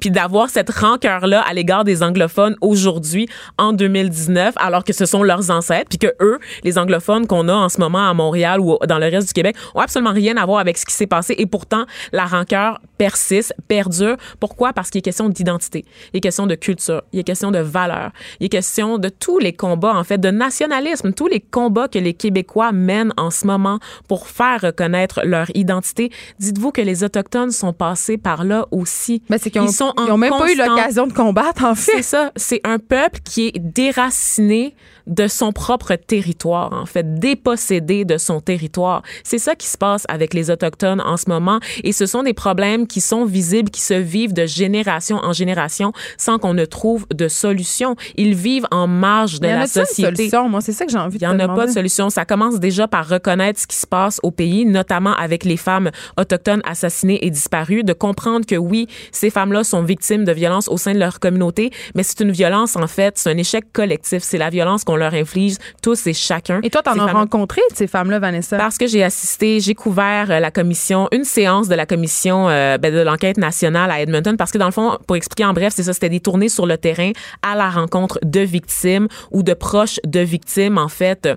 [0.00, 5.22] puis d'avoir cette rancœur-là à l'égard des anglophones aujourd'hui en 2019, alors que ce sont
[5.22, 8.78] leurs ancêtres, puis que eux, les anglophones qu'on a en ce moment à Montréal ou
[8.86, 11.34] dans le reste du Québec, ont absolument rien à voir avec ce qui s'est passé.
[11.38, 14.16] Et pourtant, la rancœur persiste, perdure.
[14.40, 14.72] Pourquoi?
[14.72, 18.12] Parce qu'il est question d'identité, il est question de culture, il est question de valeur,
[18.40, 21.98] il est question de tous les combats, en fait, de nationalisme, tous les combats que
[21.98, 23.78] les Québécois mènent en ce moment
[24.08, 26.10] pour faire reconnaître leur identité.
[26.38, 29.22] Dites-vous que les Autochtones sont passés par là aussi.
[29.28, 31.92] Ben, c'est qu'ils ont, Ils ont même pas eu l'occasion de combattre, en fait.
[31.96, 34.74] c'est ça, c'est un peuple qui est déraciné
[35.06, 39.02] de son propre territoire, en fait, dépossédé de son territoire.
[39.24, 41.58] C'est ça qui se passe avec les Autochtones en ce moment.
[41.84, 45.92] Et ce sont des problèmes qui sont visibles, qui se vivent de génération en génération
[46.18, 47.96] sans qu'on ne trouve de solution.
[48.16, 50.16] Ils vivent en marge de Il la a-tu une société.
[50.16, 50.48] solution?
[50.48, 52.10] Moi, c'est ça que j'ai envie Il de n'y te en a pas de solution.
[52.10, 55.90] Ça commence déjà par reconnaître ce qui se passe au pays, notamment avec les femmes
[56.18, 60.76] autochtones assassinées et disparues, de comprendre que oui, ces femmes-là sont victimes de violences au
[60.76, 64.22] sein de leur communauté, mais c'est une violence, en fait, c'est un échec collectif.
[64.22, 66.60] C'est la violence qu'on leur inflige tous et chacun.
[66.62, 68.56] Et toi, t'en Ces as rencontré de ces femmes-là, Vanessa?
[68.58, 72.78] parce que j'ai assisté, j'ai couvert euh, la commission, une séance de la commission euh,
[72.78, 75.72] ben, de l'enquête nationale à Edmonton, parce que dans le fond, pour expliquer en bref,
[75.74, 77.12] c'est ça, c'était des tournées sur le terrain
[77.42, 81.28] à la rencontre de victimes ou de proches de victimes, en fait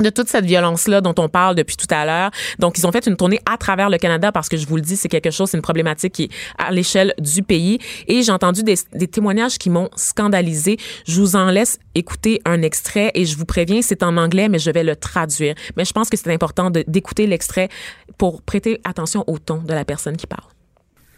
[0.00, 2.30] de toute cette violence-là dont on parle depuis tout à l'heure.
[2.58, 4.82] Donc, ils ont fait une tournée à travers le Canada parce que je vous le
[4.82, 7.78] dis, c'est quelque chose, c'est une problématique qui est à l'échelle du pays.
[8.06, 8.76] Et j'ai entendu des,
[9.08, 10.76] témoignages qui m'ont scandalisé.
[11.06, 14.58] Je vous en laisse écouter un extrait et je vous préviens, c'est en anglais, mais
[14.58, 15.54] je vais le traduire.
[15.76, 17.68] Mais je pense que c'est important d'écouter l'extrait
[18.16, 20.44] pour prêter attention au ton de la personne qui parle.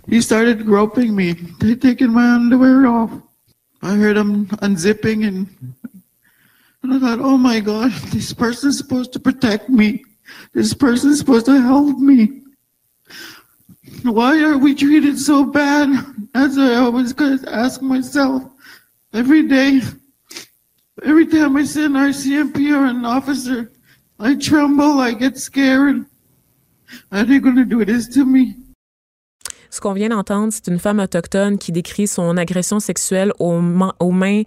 [0.08, 3.10] He started groping me, t- taking my underwear off.
[3.82, 5.46] I heard him unzipping and,
[6.82, 10.04] and I thought, oh my God, this person's supposed to protect me.
[10.52, 12.40] This person's supposed to help me.
[14.02, 15.90] Why are we treated so bad?
[16.32, 17.14] That's what I always
[17.46, 18.44] ask myself
[19.12, 19.80] every day.
[21.02, 23.70] Every time I see an RCMP or an officer,
[24.18, 26.04] I tremble, I get scared.
[27.12, 28.56] Are they gonna do this to me?
[29.70, 33.60] Ce qu'on vient d'entendre, c'est une femme autochtone qui décrit son agression sexuelle aux,
[34.00, 34.42] aux mains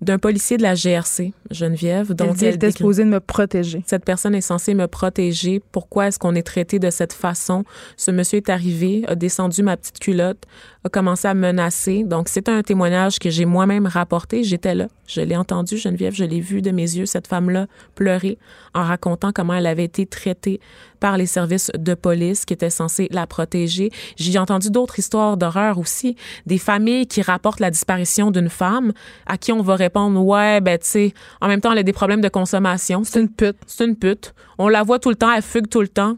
[0.00, 2.06] d'un policier de la GRC, Geneviève.
[2.10, 3.82] Elle Donc, elle était décrit- supposée de me protéger.
[3.86, 5.60] cette personne est censée me protéger.
[5.72, 7.64] Pourquoi est-ce qu'on est traité de cette façon?
[7.96, 10.44] Ce monsieur est arrivé, a descendu ma petite culotte,
[10.84, 12.04] a commencé à me menacer.
[12.04, 14.44] Donc, c'est un témoignage que j'ai moi-même rapporté.
[14.44, 14.88] J'étais là.
[15.06, 16.14] Je l'ai entendu, Geneviève.
[16.14, 18.38] Je l'ai vu de mes yeux, cette femme-là pleurer
[18.74, 20.60] en racontant comment elle avait été traitée
[21.00, 23.90] par les services de police qui étaient censés la protéger.
[24.16, 26.16] J'ai entendu d'autres histoires d'horreur aussi.
[26.46, 28.92] Des familles qui rapportent la disparition d'une femme
[29.26, 31.92] à qui on va répondre, ouais, ben, tu sais, en même temps, elle a des
[31.92, 33.02] problèmes de consommation.
[33.04, 33.56] C'est une pute.
[33.66, 34.34] C'est une pute.
[34.58, 36.16] On la voit tout le temps, elle fugue tout le temps.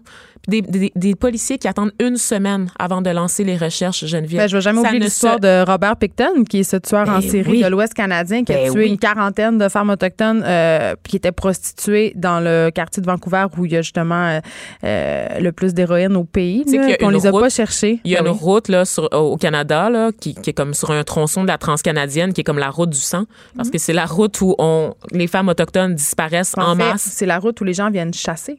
[0.49, 4.40] Des, des, des policiers qui attendent une semaine avant de lancer les recherches, Geneviève.
[4.43, 7.20] Ben, je vais jamais oublier l'histoire se- de Robert Picton, qui est ce tueur en
[7.20, 7.62] Ben série oui.
[7.62, 8.88] de l'Ouest canadien, qui a Ben tué oui.
[8.88, 13.66] une quarantaine de femmes autochtones euh, qui étaient prostituées dans le quartier de Vancouver où
[13.66, 14.40] il y a justement euh,
[14.82, 16.64] euh, le plus d'héroïne au pays.
[17.03, 18.01] On les a pas cherchées.
[18.05, 18.38] Il y a Ben une oui.
[18.43, 21.59] route là, sur, au Canada là, qui, qui est comme sur un tronçon de la
[21.59, 23.26] transcanadienne, qui est comme la route du sang,
[23.57, 27.03] parce que c'est la route où on, les femmes autochtones disparaissent en, En fait, masse.
[27.12, 28.59] c'est la route où les gens viennent chasser.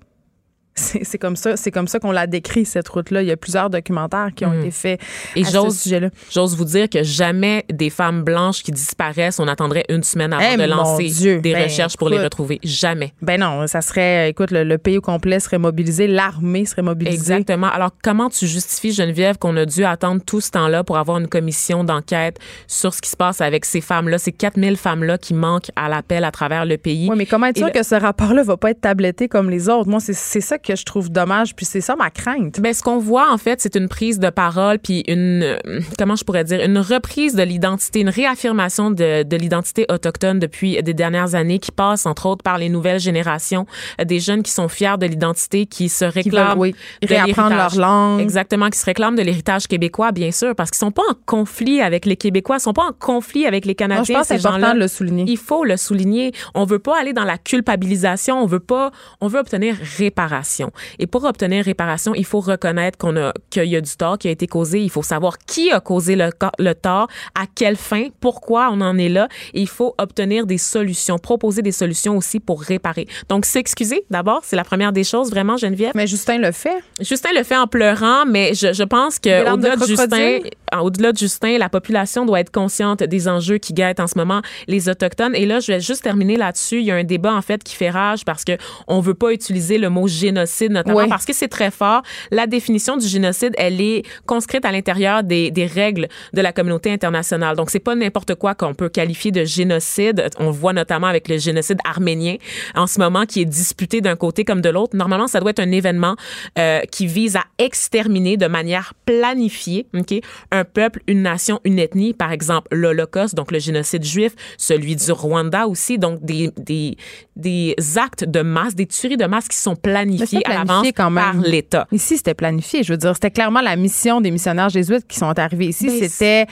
[0.76, 3.22] C'est comme ça, c'est comme ça qu'on l'a décrit cette route-là.
[3.22, 4.60] Il y a plusieurs documentaires qui ont Mm.
[4.62, 5.02] été faits
[5.36, 6.10] Et à ce sujet-là.
[6.32, 10.44] J'ose vous dire que jamais des femmes blanches qui disparaissent, on attendrait une semaine avant
[10.54, 11.42] Eh, de lancer Dieu.
[11.42, 12.60] des Ben, recherches pour les retrouver.
[12.64, 13.14] Jamais.
[13.22, 17.16] Ben non, ça serait, écoute, le, le pays au complet serait mobilisé, l'armée serait mobilisée.
[17.16, 17.68] Exactement.
[17.68, 21.28] Alors, comment tu justifies, Geneviève, qu'on a dû attendre tout ce temps-là pour avoir une
[21.28, 25.70] commission d'enquête sur ce qui se passe avec ces femmes-là, ces 4000 femmes-là qui manquent
[25.76, 27.08] à l'appel à travers le pays?
[27.10, 29.70] Oui, mais comment être sûr le- que ce rapport-là va pas être tabletté comme les
[29.70, 29.88] autres?
[29.90, 32.60] Moi, c'est ça que je trouve dommage, puis c'est ça ma crainte.
[32.60, 36.16] Ben, ce qu'on voit, en fait, c'est une prise de parole, puis une, euh, comment
[36.16, 40.94] je pourrais dire, une reprise de l'identité, une réaffirmation de, de l'identité autochtone depuis des
[40.94, 43.66] dernières années qui passe, entre autres, par les nouvelles générations,
[44.02, 47.08] euh, des jeunes qui sont fiers de l'identité, qui se Qui réclament veulent, oui, de
[47.08, 48.22] réapprendre leur langue.
[48.22, 51.82] Exactement, qui se réclament de l'héritage québécois, bien sûr, parce qu'ils sont pas en conflit
[51.82, 54.00] avec les Québécois, ils sont pas en conflit avec les Canadiens.
[54.00, 55.26] Non, je pense que c'est ces important de le souligner.
[55.28, 56.32] Il faut le souligner.
[56.54, 58.42] On veut pas aller dans la culpabilisation.
[58.42, 58.92] On veut pas.
[59.22, 60.53] On veut obtenir réparation.
[61.00, 64.28] Et pour obtenir réparation, il faut reconnaître qu'on a qu'il y a du tort qui
[64.28, 64.80] a été causé.
[64.82, 69.10] Il faut savoir qui a causé le, tort, à quelle fin, pourquoi on en est
[69.10, 69.28] là.
[69.54, 73.08] Et il faut obtenir des solutions, proposer des solutions aussi pour réparer.
[73.30, 75.92] Donc s'excuser d'abord, c'est la première des choses vraiment, Geneviève.
[75.96, 76.84] Mais Justin le fait.
[77.00, 80.40] Justin le fait en pleurant, mais je, je pense que au-delà de de Justin?
[80.82, 84.42] Au-delà de Justin, la population doit être consciente des enjeux qui guettent en ce moment
[84.68, 85.36] les autochtones.
[85.36, 86.80] Et là, je vais juste terminer là-dessus.
[86.80, 88.54] Il y a un débat en fait qui fait rage parce que
[88.88, 91.10] on veut pas utiliser le mot génocide, notamment Oui.
[91.10, 92.02] parce que c'est très fort.
[92.32, 96.92] La définition du génocide, elle est conscrite à l'intérieur des, des règles de la communauté
[96.92, 97.56] internationale.
[97.56, 100.30] Donc c'est pas n'importe quoi qu'on peut qualifier de génocide.
[100.40, 102.36] On le voit notamment avec le génocide arménien
[102.76, 104.96] en ce moment qui est disputé d'un côté comme de l'autre.
[104.96, 106.16] Normalement, ça doit être un événement
[106.58, 110.16] euh, qui vise à exterminer de manière planifiée, ok,
[110.52, 112.14] un peuple, une nation, une ethnie.
[112.14, 116.98] Par exemple, l'Holocauste, donc le génocide juif, celui du Rwanda aussi, donc des des
[117.36, 121.88] des actes de masse, des tueries de masse qui sont planifiés, à l'avance par l'État.
[121.92, 122.84] Ici, c'était planifié.
[122.84, 125.88] Je veux dire, c'était clairement la mission des missionnaires jésuites qui sont arrivés ici.
[125.88, 126.46] Ben, c'était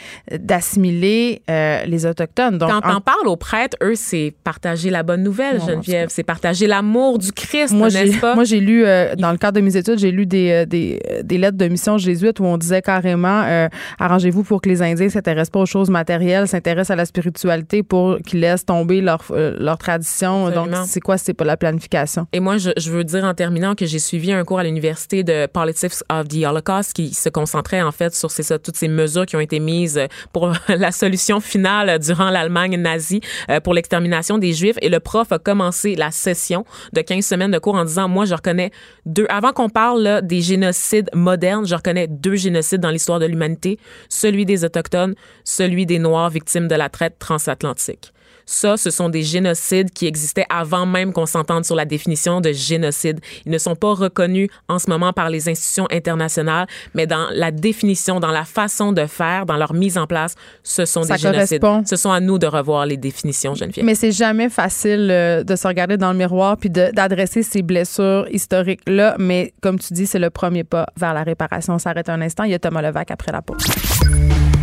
[0.55, 2.57] d'assimiler euh, les Autochtones.
[2.57, 6.09] Donc, Quand en- on parle aux prêtres, eux, c'est partager la bonne nouvelle, Non, Geneviève.
[6.11, 8.35] C'est partager l'amour du Christ, n'est-ce pas?
[8.35, 10.99] moi, j'ai lu, euh, dans le cadre de mes études, j'ai lu des, euh, des,
[11.09, 13.67] euh, des lettres de mission jésuites où on disait carrément euh,
[13.99, 18.17] arrangez-vous pour que les Indiens s'intéressent pas aux choses matérielles, s'intéressent à la spiritualité pour
[18.25, 20.47] qu'ils laissent tomber leur, euh, leur tradition.
[20.85, 21.17] C'est quoi?
[21.17, 22.27] C'est pas la planification?
[22.33, 25.23] Et moi, je, je veux dire en terminant que j'ai suivi un cours à l'université
[25.23, 29.25] de Politics of the Holocaust qui se concentrait en fait sur ça, toutes ces mesures
[29.25, 29.99] qui ont été mises
[30.33, 34.77] pour la solution finale durant l'Allemagne nazie euh, pour l'extermination des Juifs.
[34.81, 38.25] Et le prof a commencé la session de 15 semaines de cours en disant, moi,
[38.25, 38.71] je reconnais
[39.05, 43.25] deux, avant qu'on parle là, des génocides modernes, je reconnais deux génocides dans l'histoire de
[43.25, 48.13] l'humanité, celui des Autochtones, celui des Noirs victimes de la traite transatlantique.
[48.53, 52.51] Ça, ce sont des génocides qui existaient avant même qu'on s'entende sur la définition de
[52.51, 53.19] génocide.
[53.45, 57.51] Ils ne sont pas reconnus en ce moment par les institutions internationales, mais dans la
[57.51, 61.21] définition, dans la façon de faire, dans leur mise en place, ce sont Ça des
[61.21, 61.61] génocides.
[61.61, 61.83] correspond.
[61.87, 63.85] Ce sont à nous de revoir les définitions, Geneviève.
[63.85, 67.61] Mais c'est jamais facile euh, de se regarder dans le miroir puis de- d'adresser ces
[67.61, 69.15] blessures historiques-là.
[69.17, 71.75] Mais comme tu dis, c'est le premier pas vers la réparation.
[71.75, 72.43] On s'arrête un instant.
[72.43, 73.63] Il y a Thomas Levac après la pause.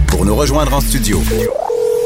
[0.09, 1.21] Pour nous rejoindre en studio,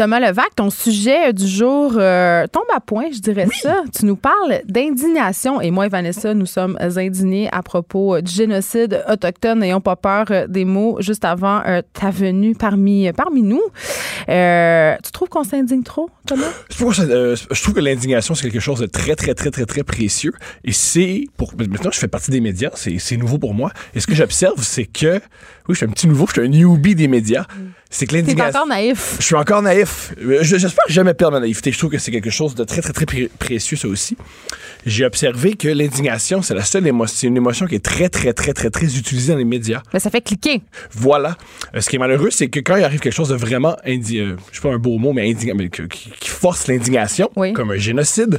[0.00, 3.82] Thomas Levac, ton sujet du jour euh, tombe à point, je dirais ça.
[3.94, 5.60] Tu nous parles d'indignation.
[5.60, 9.58] Et moi et Vanessa, nous sommes indignés à propos euh, du génocide autochtone.
[9.58, 13.60] N'ayons pas peur euh, des mots juste avant euh, ta venue parmi, parmi nous.
[14.26, 16.48] Tu trouves qu'on s'indigne trop, Thomas?
[16.70, 20.32] Je trouve, que l'indignation, c'est quelque chose de très, très, très, très, très précieux.
[20.64, 23.70] Et c'est, pour, maintenant, je fais partie des médias, c'est nouveau pour moi.
[23.92, 25.20] Et ce que j'observe, c'est que,
[25.68, 27.46] oui, je suis un petit nouveau, je suis un newbie des médias.
[27.92, 28.60] C'est que l'indignation.
[28.60, 29.16] encore naïf.
[29.18, 30.14] Je suis encore naïf.
[30.22, 31.72] Euh, je- J'espère jamais perdre ma naïveté.
[31.72, 34.16] Je trouve que c'est quelque chose de très, très, très pré- précieux, ça aussi.
[34.86, 38.32] J'ai observé que l'indignation, c'est la seule émotion, c'est une émotion qui est très, très,
[38.32, 39.82] très, très, très utilisée dans les médias.
[39.92, 40.62] Mais ça fait cliquer.
[40.92, 41.36] Voilà.
[41.74, 44.20] Euh, ce qui est malheureux, c'est que quand il arrive quelque chose de vraiment indi
[44.20, 45.82] euh, je sais pas un beau mot, mais, mais qui,
[46.20, 47.52] qui force l'indignation, Oui.
[47.54, 48.38] comme un génocide,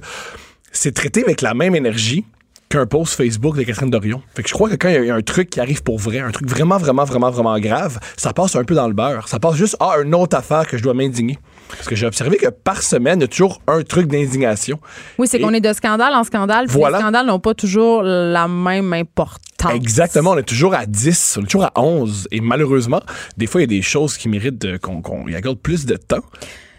[0.71, 2.23] c'est traité avec la même énergie
[2.71, 4.21] qu'un post Facebook de Catherine Dorion.
[4.33, 6.19] Fait que je crois que quand il y a un truc qui arrive pour vrai,
[6.19, 9.27] un truc vraiment, vraiment, vraiment, vraiment grave, ça passe un peu dans le beurre.
[9.27, 11.37] Ça passe juste à une autre affaire que je dois m'indigner.
[11.69, 14.79] Parce que j'ai observé que par semaine, il y a toujours un truc d'indignation.
[15.17, 16.67] Oui, c'est qu'on est de scandale en scandale.
[16.67, 16.97] Voilà.
[16.97, 19.39] Les scandales n'ont pas toujours la même importance.
[19.69, 22.27] Exactement, on est toujours à 10, on est toujours à 11.
[22.31, 23.01] Et malheureusement,
[23.37, 26.23] des fois, il y a des choses qui méritent qu'on y accorde plus de temps.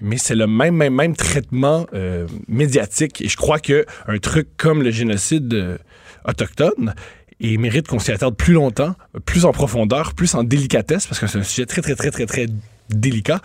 [0.01, 3.21] Mais c'est le même, même, même traitement euh, médiatique.
[3.23, 5.79] Et je crois que un truc comme le génocide euh,
[6.27, 6.95] autochtone,
[7.41, 8.95] et mérite qu'on s'y attarde plus longtemps,
[9.27, 12.27] plus en profondeur, plus en délicatesse, parce que c'est un sujet très, très, très, très,
[12.27, 12.47] très
[12.91, 13.41] délicat.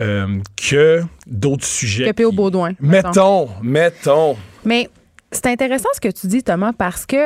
[0.00, 2.12] euh, que d'autres sujets.
[2.14, 2.30] P.O.
[2.30, 4.36] qui- Baudouin, Mettons, mettons.
[4.64, 4.88] Mais
[5.30, 7.16] c'est intéressant ce que tu dis, Thomas, parce que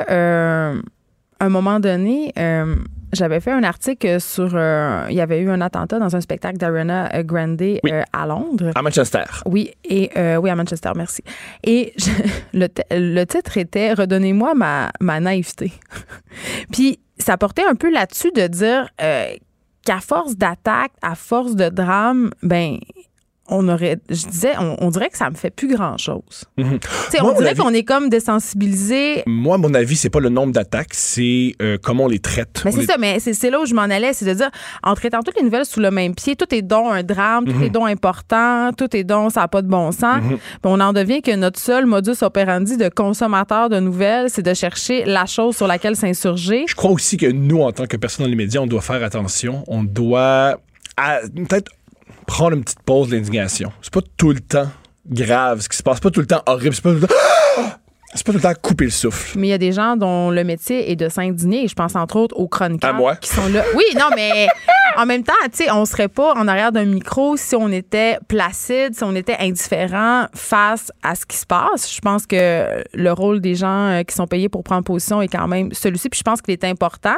[1.41, 2.77] un moment donné, euh,
[3.13, 4.51] j'avais fait un article sur.
[4.55, 8.73] euh, il y avait eu un attentat dans un spectacle d'Ariana Grande euh, à Londres.
[8.75, 9.25] À Manchester.
[9.47, 11.23] Oui, et oui, à Manchester, merci.
[11.65, 12.11] Et je-
[12.59, 15.73] le, le titre était Redonnez-moi ma, ma naïveté.
[16.73, 22.31] Puis ça portait un peu là-dessus de dire qu'à force d'attaques, à force de drames,
[22.43, 22.79] ben
[23.49, 26.45] on aurait, je disais, on, on dirait que ça me fait plus grand-chose.
[26.59, 26.79] Mhm.
[26.81, 29.23] Tu sais, Moi, on dirait qu'on est comme désensibilisé.
[29.27, 32.63] Moi, mon avis, c'est pas le nombre d'attaques, c'est euh, comment on les traite.
[32.65, 34.51] Mais c'est les- ça, mais c'est là où je m'en allais, c'est de dire,
[34.83, 37.63] en traitant toutes les nouvelles sous le même pied, tout est donc un drame, tout
[37.63, 40.21] est donc important, tout est donc, ça n'a pas de bon sens.
[40.29, 44.55] Puis on en devient que notre seul modus operandi de consommateur de nouvelles, c'est de
[44.55, 46.65] chercher la chose sur laquelle s'insurger.
[46.69, 49.03] Je crois aussi que nous, en tant que personne dans les médias, on doit faire
[49.03, 49.65] attention.
[49.67, 50.59] On doit
[50.97, 51.71] peut-être
[52.27, 53.73] prendre une petite pause d'indignation.
[53.83, 54.69] C'est pas tout le temps
[55.09, 57.15] grave ce qui se passe, pas tout le temps horrible, c'est pas tout le temps.
[58.15, 59.39] C'est pas tout le temps couper le souffle.
[59.39, 61.69] Mais il y a des gens dont le métier est de s'indigner.
[61.69, 63.17] Je pense entre autres aux chroniqueurs À moi.
[63.17, 63.63] qui sont là.
[63.75, 64.49] Oui, non, mais
[64.97, 68.19] en même temps, tu sais, on serait pas en arrière d'un micro si on était
[68.29, 71.93] placide, si on était indifférent face à ce qui se passe.
[71.95, 75.29] Je pense que le rôle des gens euh, qui sont payés pour prendre position est
[75.29, 76.09] quand même celui-ci.
[76.09, 77.17] Puis je pense qu'il est important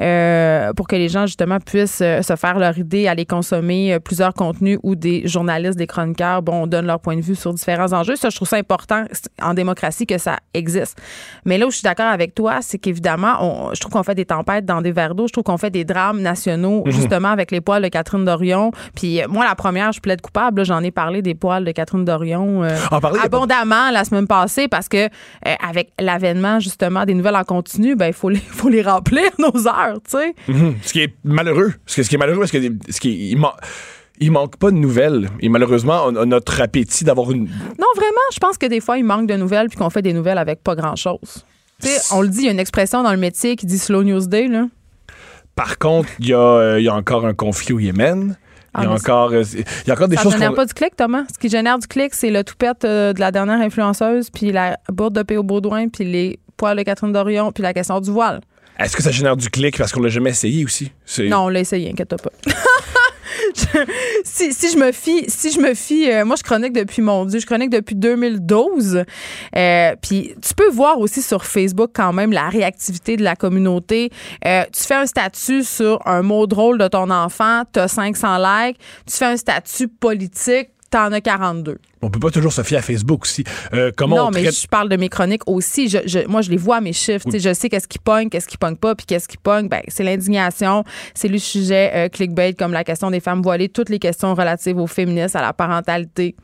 [0.00, 3.98] euh, pour que les gens justement puissent euh, se faire leur idée, aller consommer euh,
[3.98, 7.92] plusieurs contenus où des journalistes, des chroniqueurs, bon, donnent leur point de vue sur différents
[7.92, 8.16] enjeux.
[8.16, 9.04] Ça, je trouve ça important
[9.40, 11.00] en démocratie que ça existe.
[11.44, 14.24] Mais là où je suis d'accord avec toi, c'est qu'évidemment, je trouve qu'on fait des
[14.24, 15.26] tempêtes dans des verres d'eau.
[15.26, 18.72] Je trouve qu'on fait des drames nationaux, justement, avec les poils de Catherine Dorion.
[18.94, 20.64] Puis euh, moi, la première, je plaide coupable.
[20.64, 24.88] J'en ai parlé des poils de Catherine Dorion euh, parler, abondamment la semaine passée parce
[24.88, 25.08] que euh,
[25.66, 29.66] avec l'avènement, justement, des nouvelles en continu, ben il faut les, faut les remplir, nos
[29.68, 30.34] heures, tu sais.
[30.48, 30.74] Mhm.
[30.82, 31.72] Ce qui est malheureux.
[31.86, 32.58] Ce, qui est malheureux, parce que
[32.90, 33.50] ce qui il, man-
[34.18, 35.28] il manque pas de nouvelles.
[35.40, 37.44] Et malheureusement, on a notre appétit d'avoir une.
[37.44, 40.12] Non, vraiment, je pense que des fois, il manque de nouvelles puis qu'on fait des
[40.12, 41.44] nouvelles avec pas grand-chose.
[41.82, 43.78] Tu sais, on le dit, il y a une expression dans le métier qui dit
[43.78, 44.66] slow news day, là.
[45.54, 48.36] Par contre, il y, a, euh, il y a encore un conflit au Yémen.
[48.78, 50.56] Il y a Ah, encore, euh, il y a encore des Ça choses génère qu'on-
[50.56, 51.24] pas du clic, Thomas?
[51.32, 54.78] Ce qui génère du clic, c'est le toupette euh, de la dernière influenceuse, puis la
[54.90, 55.42] bourde de P.O.
[55.42, 58.40] Baudouin, puis les poils de Catherine Dorion, puis la question du voile.
[58.78, 60.90] Est-ce que ça génère du clic parce qu'on l'a jamais essayé aussi?
[61.18, 62.30] Non, on l'a essayé, inquiète pas.
[64.24, 67.24] Si, si je me fie, si je me fie, euh, moi je chronique depuis mon
[67.24, 69.04] Dieu, je chronique depuis 2012.
[69.56, 74.10] Euh, Puis tu peux voir aussi sur Facebook quand même la réactivité de la communauté.
[74.46, 78.38] Euh, tu fais un statut sur un mot drôle de ton enfant, tu as 500
[78.38, 78.78] likes.
[79.06, 81.78] Tu fais un statut politique, t'en as 42.
[82.02, 83.42] On peut pas toujours se fier à Facebook aussi.
[83.72, 84.60] Euh, comment non, on mais traite...
[84.62, 85.88] je parle de mes chroniques aussi.
[85.88, 87.26] Je, je- moi, je les vois, mes chiffres.
[87.32, 89.68] Je sais qu'est-ce qui pogne, qu'est-ce qui pogne pas, puis qu'est-ce qui pogne.
[89.68, 90.84] Ben, c'est l'indignation,
[91.14, 94.78] c'est le sujet euh, clickbait, comme la question des femmes voilées, toutes les questions relatives
[94.78, 96.36] au féminisme, à la parentalité.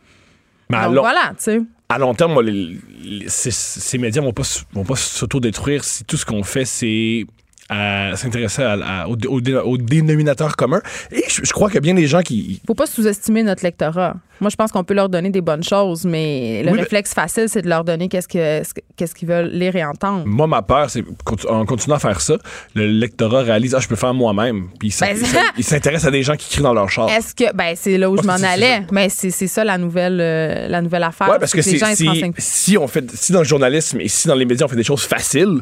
[0.71, 1.61] Mais à Donc long- voilà, tu sais.
[1.89, 4.43] à long terme, moi, les- les- ces, ces médias vont pas,
[4.73, 7.25] vont pas s'auto-détruire si tout ce qu'on fait, c'est
[7.69, 8.65] à s'intéresser
[9.09, 10.81] au, au au dénominateur commun.
[11.13, 12.61] Et je, je crois qu'il y a bien des gens qui...
[12.67, 14.15] Faut pas sous-estimer notre lectorat.
[14.41, 17.13] Moi, je pense qu'on peut leur donner des bonnes choses, mais le Oui, mais- réflexe
[17.13, 18.63] facile, c'est de leur donner qu'est-ce que
[18.97, 20.23] qu'est-ce qu'ils veulent lire et entendre.
[20.27, 21.05] Moi, ma peur, c'est
[21.49, 22.37] en continuant à faire ça,
[22.75, 24.69] le lectorat réalise, ah, je peux faire moi-même.
[24.79, 27.11] Puis Ben, il s'in- il s'intéresse à des gens qui crient dans leur char.
[27.11, 30.21] Est-ce que ben c'est là où je m'en allais, mais c'est c'est ça la nouvelle
[30.21, 31.29] euh, la nouvelle affaire.
[31.31, 34.07] Ouais, parce que les gens se si, si on fait si dans le journalisme et
[34.09, 35.61] si dans les médias on fait des choses faciles,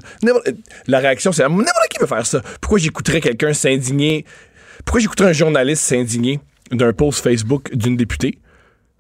[0.87, 2.41] la réaction c'est n'importe qui peut faire ça?
[2.61, 4.25] Pourquoi j'écouterais quelqu'un s'indigner?
[4.85, 6.41] Pourquoi j'écouterais un journaliste s'indigner
[6.71, 8.39] d'un post Facebook d'une députée?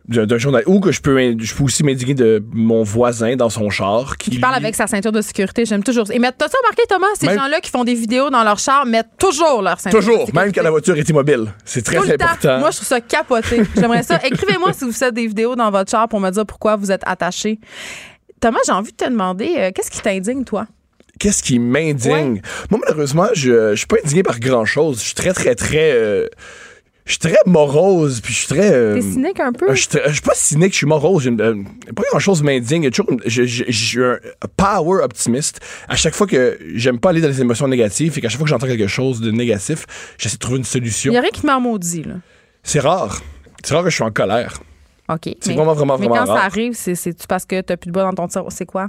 [0.08, 3.70] D'un journal ou que je peux je peux aussi m'indigner de mon voisin dans son
[3.70, 5.64] char qui qui parle lui- avec sa ceinture de sécurité.
[5.64, 6.08] J'aime toujours.
[6.12, 8.86] Et mettent, t'as-tu remarqué, Thomas, ces Même- gens-là qui font des vidéos dans leur char
[8.86, 9.98] mettent toujours leur ceinture.
[9.98, 10.38] de toujours sécurité.
[10.44, 11.52] même quand la voiture est immobile.
[11.64, 12.60] C'est très important.
[12.60, 13.62] Moi, je trouve ça capoté.
[13.74, 14.20] J'aimerais ça.
[14.24, 17.02] Écrivez-moi si vous faites des vidéos dans votre char pour me dire pourquoi vous êtes
[17.04, 17.58] attaché.
[18.40, 20.66] Thomas, j'ai envie de te demander, euh, qu'est-ce qui t'indigne, toi?
[21.18, 22.40] Qu'est-ce qui m'indigne?
[22.70, 24.98] Moi, malheureusement, je, je suis pas indigné par grand-chose.
[25.00, 25.92] Je suis très, très, très...
[25.92, 26.26] euh,
[27.06, 28.72] je suis très morose, puis je suis très...
[28.72, 29.72] euh, T'es cynique un peu?
[29.74, 31.22] Je suis je suis pas cynique, je suis morose.
[31.22, 31.54] J'ai euh,
[31.94, 32.82] pas grand-chose m'indigne.
[32.82, 34.18] Il y Je je- je suis un
[34.56, 35.60] power optimiste.
[35.88, 38.44] À chaque fois que j'aime pas aller dans les émotions négatives et qu'à chaque fois
[38.44, 39.86] que j'entends quelque chose de négatif,
[40.18, 41.12] j'essaie de trouver une Il solution.
[41.12, 42.14] n'y a rien qui m'en maudit, là.
[42.64, 43.22] C'est rare.
[43.64, 44.60] C'est rare que je suis en colère.
[45.08, 45.20] OK.
[45.40, 46.38] C'est mais- vraiment, vraiment, Mais vraiment quand rare.
[46.40, 48.50] ça arrive, c'est- c'est-tu parce que t'as plus de bois dans ton tiroir?
[48.50, 48.88] C'est quoi?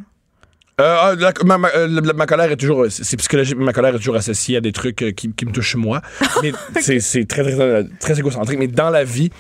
[0.80, 3.96] Euh, ah, la- ma, ma- euh, la- ma colère est toujours, c'est psychologique, ma colère
[3.96, 6.04] est toujours associée à des trucs euh, qui, qui me touchent moi.
[6.44, 8.60] Mais c'est c'est très, très, très, égocentrique.
[8.60, 9.32] Mais dans la vie,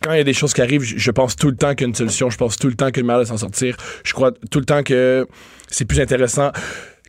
[0.00, 1.84] quand il y a des choses qui arrivent, je, pense tout le temps qu'il y
[1.86, 2.30] a une solution.
[2.30, 3.76] Je pense tout le temps qu'il y a une manière de s'en sortir.
[4.04, 5.26] Je crois tout le temps que
[5.68, 6.52] c'est plus intéressant.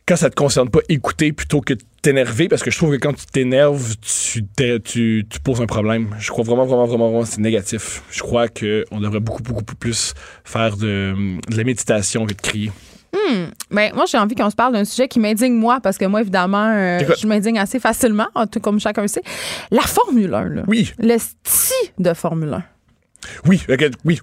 [0.08, 3.00] quand ça te concerne pas, écouter plutôt que de t'énerver, parce que je trouve que
[3.00, 6.16] quand tu t'énerves, tu, t'es- tu, tu poses un problème.
[6.20, 8.02] Je crois vraiment, vraiment, vraiment, vraiment, c'est négatif.
[8.10, 11.14] Je crois qu'on devrait beaucoup, beaucoup plus faire de,
[11.50, 12.72] de la méditation que de crier.
[13.72, 16.22] Ben, moi, j'ai envie qu'on se parle d'un sujet qui m'indigne moi, parce que moi,
[16.22, 19.24] évidemment, euh, je m'indigne assez facilement, en tout comme chacun sait.
[19.72, 20.64] La Formule 1, là.
[20.68, 22.64] Oui, Le style de Formule 1.
[23.48, 23.62] oui,
[24.06, 24.20] oui.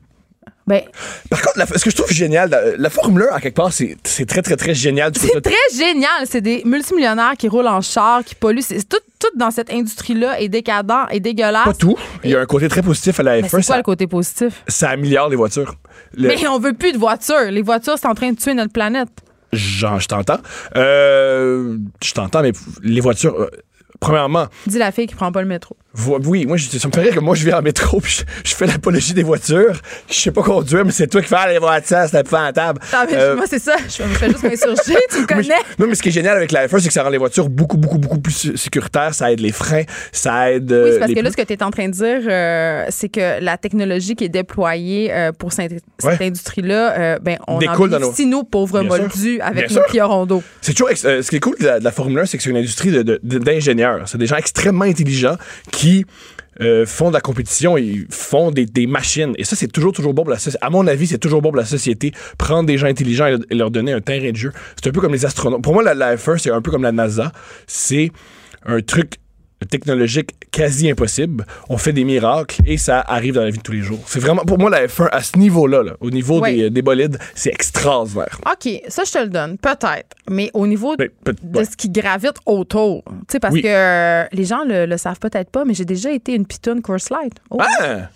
[0.64, 0.80] Ben,
[1.28, 3.72] Par contre, la- ce que je trouve génial, la, la Formule 1, à quelque part,
[3.72, 5.12] c'est très, très, très génial.
[5.16, 6.24] c'est très génial.
[6.24, 8.62] C'est des multimillionnaires qui roulent en char, qui polluent.
[8.62, 11.64] C'est tout, tout dans cette industrie-là est décadent et dégueulasse.
[11.64, 11.96] Pas tout.
[12.24, 13.44] Il y a un côté très positif à la Mais F1.
[13.44, 14.62] c'est quoi ça, le côté positif?
[14.68, 15.74] ça améliore les voitures.
[16.14, 17.50] Le- Mais on veut plus de voitures.
[17.50, 19.08] Les voitures, c'est en train de tuer notre planète.
[19.52, 20.38] Genre, je t'entends.
[20.76, 22.52] Euh, je t'entends, mais
[22.82, 23.50] les voitures, euh,
[24.00, 25.76] premièrement, Dis la fille qui prend pas le métro.
[26.24, 28.50] Oui, moi, je- ça me fait rire que moi, je viens en métro puis je,
[28.50, 29.80] je fais l'apologie des voitures.
[30.08, 32.80] Je sais pas conduire, mais c'est toi qui fais les voitures, c'est épouvantable.
[32.92, 33.76] Ah, mais Euh, moi, c'est ça.
[33.84, 34.96] Je fais juste m'insurger.
[35.10, 35.54] tu me connais?
[35.78, 37.48] Non, mais ce qui est génial avec la F1, c'est que ça rend les voitures
[37.48, 39.14] beaucoup, beaucoup, beaucoup plus sé- sécuritaires.
[39.14, 39.82] Ça aide les freins,
[40.12, 40.70] ça aide.
[40.70, 42.20] Oui, euh, c'est parce les que là, ce que tu es en train de dire,
[42.28, 46.26] euh, c'est que la technologie qui est déployée euh, pour cette, cette Ouais.
[46.26, 49.02] industrie-là, ben, on Découle en nos- nous, pauvres Bien sûr.
[49.02, 49.90] moldus, avec Bien nos sûr.
[49.92, 50.42] piorons d'eau.
[50.60, 50.90] C'est toujours.
[50.96, 52.90] ce qui est cool de la, de la Formule 1, c'est que c'est une industrie
[52.90, 54.02] de- de- de- d'ingénieurs.
[54.06, 55.36] c'est des gens extrêmement intelligents
[55.70, 55.81] qui
[56.60, 59.34] euh, font de la compétition et font des, machines.
[59.38, 60.64] Et ça, c'est toujours, toujours bon pour la société.
[60.64, 62.12] À mon avis, c'est toujours bon pour la société.
[62.36, 64.52] Prendre des gens intelligents et, leur donner un terrain de jeu.
[64.76, 65.62] C'est un peu comme les astronautes.
[65.62, 67.32] Pour moi, la, la F1, c'est un peu comme la NASA.
[67.66, 68.10] C'est
[68.66, 69.14] un truc
[69.64, 71.46] technologique quasi impossible.
[71.68, 74.00] On fait des miracles et ça arrive dans la vie de tous les jours.
[74.06, 77.18] C'est vraiment, pour moi, la F1, à ce niveau-là, là, au niveau des, des bolides,
[77.34, 78.40] c'est extraordinaire.
[78.46, 80.16] OK, ça, je te le donne, peut-être.
[80.30, 81.64] Mais au niveau Mais, peut- de ouais.
[81.64, 83.62] ce qui gravite autour, tu sais, parce Oui.
[83.62, 86.82] que euh, les gens le, le savent peut-être pas, mais j'ai déjà été une pitoune
[86.82, 87.34] course light.
[87.50, 87.58] Oh.
[87.60, 88.08] Ah!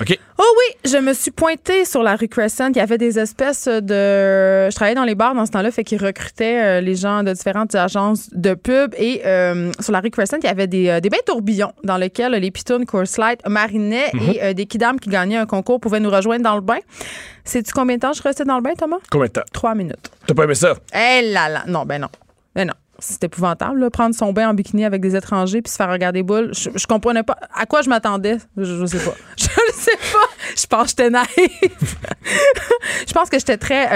[0.00, 0.18] OK.
[0.38, 2.68] Oh oui, je me suis pointée sur la rue Crescent.
[2.70, 4.68] Il y avait des espèces de.
[4.68, 7.32] Je travaillais dans les bars dans ce temps-là, fait qu'ils recrutaient euh, les gens de
[7.32, 8.94] différentes agences de pub.
[8.98, 11.96] Et euh, sur la rue Crescent, il y avait des, euh, des bains tourbillons dans
[11.96, 16.00] lesquels les pitounes Course Light marinaient et euh, des kidams qui gagnaient un concours pouvaient
[16.00, 16.78] nous rejoindre dans le bain.
[17.44, 18.96] Sais-tu combien de temps je restais dans le bain, Thomas?
[19.10, 19.42] Combien de temps?
[19.52, 20.10] Trois minutes.
[20.26, 20.74] T'as pas aimé ça?
[20.92, 21.64] Eh là là.
[21.68, 22.08] Non, ben non.
[22.54, 22.74] Ben non.
[23.06, 26.22] C'est épouvantable, là, prendre son bain en bikini avec des étrangers puis se faire regarder
[26.22, 26.52] boule.
[26.54, 28.38] Je, je comprenais pas à quoi je m'attendais?
[28.56, 29.14] Je, sais pas.
[29.36, 30.26] Je le sais pas.
[30.56, 31.26] Je pense que j'étais naïve.
[33.06, 33.88] je pense que j'étais très,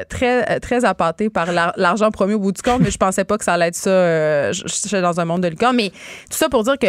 [0.00, 2.96] euh, très, euh, très appâtée par l'ar- l'argent promis au bout du compte, mais je
[2.96, 3.90] pensais pas que ça allait être ça.
[3.90, 5.76] euh, J'étais dans un monde de licorne.
[5.76, 6.86] Mais tout ça pour dire que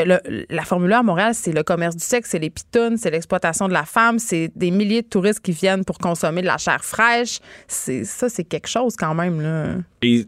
[0.49, 3.67] la Formule 1 à Montréal, c'est le commerce du sexe, c'est les pitounes, c'est l'exploitation
[3.67, 6.83] de la femme, c'est des milliers de touristes qui viennent pour consommer de la chair
[6.85, 7.39] fraîche.
[7.67, 9.65] Ça, c'est quelque chose quand même, là.
[10.01, 10.25] Et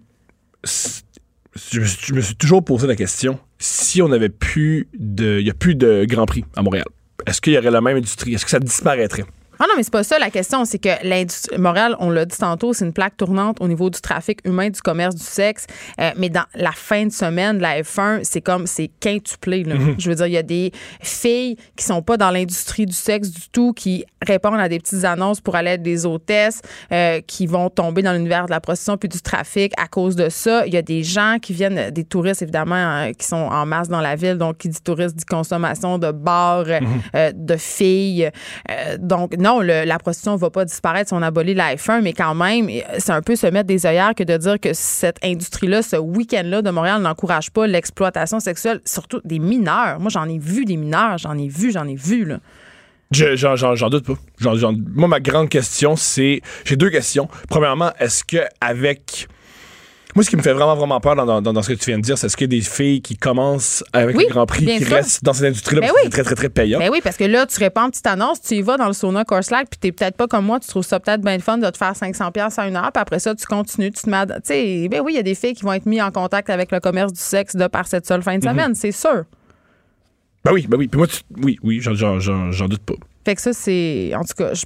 [1.56, 5.40] je me, suis, toujours posé la question si on n'avait plus de.
[5.40, 6.86] Il n'y a plus de Grand Prix à Montréal,
[7.26, 8.34] est-ce qu'il y aurait la même industrie?
[8.34, 9.26] Est-ce que ça disparaîtrait?
[9.64, 10.66] Ah non, mais c'est pas ça la question.
[10.66, 11.60] C'est que l'industrie.
[11.60, 14.82] Montréal, on l'a dit tantôt, c'est une plaque tournante au niveau du trafic humain, du
[14.82, 15.68] commerce du sexe.
[16.00, 19.64] Euh, mais dans la fin de semaine la F1, c'est comme c'est quintuplé.
[19.64, 19.76] Là.
[20.00, 23.30] Je veux dire, il y a des filles qui sont pas dans l'industrie du sexe
[23.30, 27.46] du tout, qui répondent à des petites annonces pour aller être des hôtesses, euh, qui
[27.46, 30.66] vont tomber dans l'univers de la prostitution puis du trafic à cause de ça.
[30.66, 33.90] Il y a des gens qui viennent, des touristes évidemment, euh, qui sont en masse
[33.90, 34.38] dans la ville.
[34.38, 36.66] Donc, qui dit touristes dit consommation de bars,
[37.16, 38.30] euh, de filles.
[39.00, 42.34] Donc, non, le- la prostitution va pas disparaître si on abolit la F1, mais quand
[42.36, 45.98] même, c'est un peu se mettre des œillères que de dire que cette industrie-là, ce
[45.98, 50.00] week-end-là de Montréal n'encourage pas l'exploitation sexuelle, surtout des mineurs.
[50.00, 52.40] Moi, j'en ai vu des mineurs, j'en ai vu, j'en ai vu, là.
[53.12, 54.14] Je- J'en doute pas.
[54.96, 56.40] Moi, ma grande question, c'est.
[56.64, 57.28] J'ai deux questions.
[57.50, 59.28] Premièrement, est-ce que avec.
[60.16, 61.98] Moi, ce qui me fait vraiment, vraiment peur dans, dans- dans ce que tu viens
[61.98, 64.46] de dire, c'est est-ce qu'il y a des filles qui commencent avec Oui, le Grand
[64.46, 64.96] Prix, qui sûr.
[64.96, 66.10] restent dans cette industrie-là, Ben parce que oui.
[66.12, 66.80] c'est très, très, très payant?
[66.80, 69.24] Ben oui, parce que là, tu réponds petite annonce, tu y vas dans le sauna
[69.24, 71.70] Corslack, puis t'es peut-être pas comme moi, tu trouves ça peut-être bien le fun de
[71.70, 74.26] te faire 500 pièces à une heure, puis après ça, tu continues, tu te mets,
[74.26, 76.50] tu sais, ben oui, il y a des filles qui vont être mises en contact
[76.50, 78.40] avec le commerce du sexe de par cette seule fin Mhm.
[78.40, 79.24] de semaine, c'est sûr.
[80.44, 80.88] Ben oui, ben oui.
[80.88, 82.96] Puis moi, tu- oui, oui, j'en doute pas.
[83.26, 84.12] Fait que ça, c'est.
[84.16, 84.64] En tout cas, je,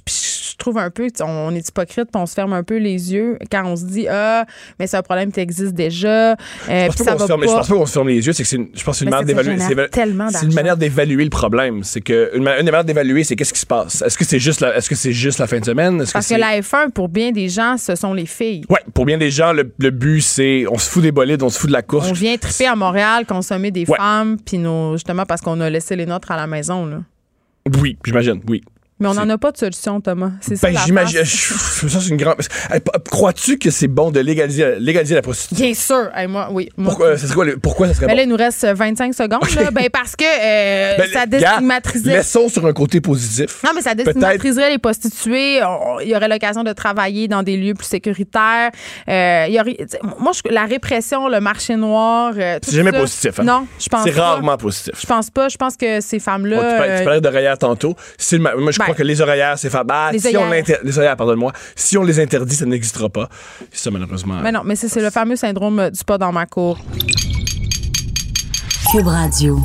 [0.58, 1.08] trouve un peu.
[1.22, 4.06] On est hypocrite, puis on se ferme un peu les yeux quand on se dit
[4.08, 4.46] Ah,
[4.78, 6.32] mais c'est un problème qui existe déjà.
[6.32, 6.36] euh,
[6.68, 8.26] Je puis ça pas qu'on va se ferme, je pense pas qu'on se ferme les
[8.26, 9.58] yeux, c'est que c'est une, je pense une manière d'évaluer.
[9.58, 11.82] c'est- une manière d'évaluer le problème.
[11.84, 14.00] C'est que une, ma- une manière d'évaluer, c'est qu'est-ce qui se passe?
[14.02, 16.00] Est-ce que c'est juste la, est-ce que c'est juste la fin de semaine?
[16.00, 18.62] Est-ce Parce que la F1, pour bien des gens, ce sont les filles.
[18.70, 21.50] Ouais, pour bien des gens, le, le but c'est on se fout des bolides, on
[21.50, 22.08] se fout de la course.
[22.08, 23.96] On vient triper à Montréal, consommer des Ouais.
[23.98, 26.86] femmes, puis nos, justement parce qu'on a laissé les nôtres à la maison.
[26.86, 26.98] Là.
[27.80, 28.62] Oui, j'imagine, oui.
[28.98, 30.30] Mais on n'en a pas de solution, Thomas.
[30.40, 30.68] C'est ça.
[30.70, 31.22] Ben, j'imagine.
[31.24, 32.36] Ça, c'est une grande.
[33.10, 35.64] Crois-tu que c'est bon de légaliser, légaliser la prostitution?
[35.66, 36.08] Bien sûr.
[36.14, 36.70] Hey, moi, oui.
[36.78, 38.16] Moi, Pourquoi, ça serait quoi le- pourquoi ça serait Ben bon?
[38.16, 39.42] là, il nous reste 25 secondes.
[39.54, 39.70] Là.
[39.70, 42.16] Ben parce que euh, Ben, ça gars, déstigmatiserait.
[42.16, 43.62] Laissons sur un côté positif.
[43.64, 45.56] Non, mais ça déstigmatiserait les prostituées.
[46.02, 48.70] Il y aurait l'occasion de travailler dans des lieux plus sécuritaires.
[49.08, 49.76] Euh, y aurait,
[50.18, 52.32] moi, je- la répression, le marché noir.
[52.38, 53.40] euh, C'est jamais ça, positif.
[53.40, 53.44] hein?
[53.44, 54.94] Non, je pense C'est rarement positif.
[54.98, 55.48] Je pense pas.
[55.50, 56.56] Je pense que ces femmes-là.
[56.56, 57.94] Bon, tu, parlais, euh, d'oreillères tantôt.
[58.56, 59.90] Moi, je crois que les oreillères, c'est fable.
[59.92, 61.52] Ah, les si les oreillères, pardonne-moi.
[61.74, 63.28] Si on les interdit, ça n'existera pas.
[63.70, 64.40] C'est ça, malheureusement.
[64.42, 66.78] mais non, mais c'est c'est le fameux syndrome du pas dans ma cour.
[68.92, 69.58] Cube Radio.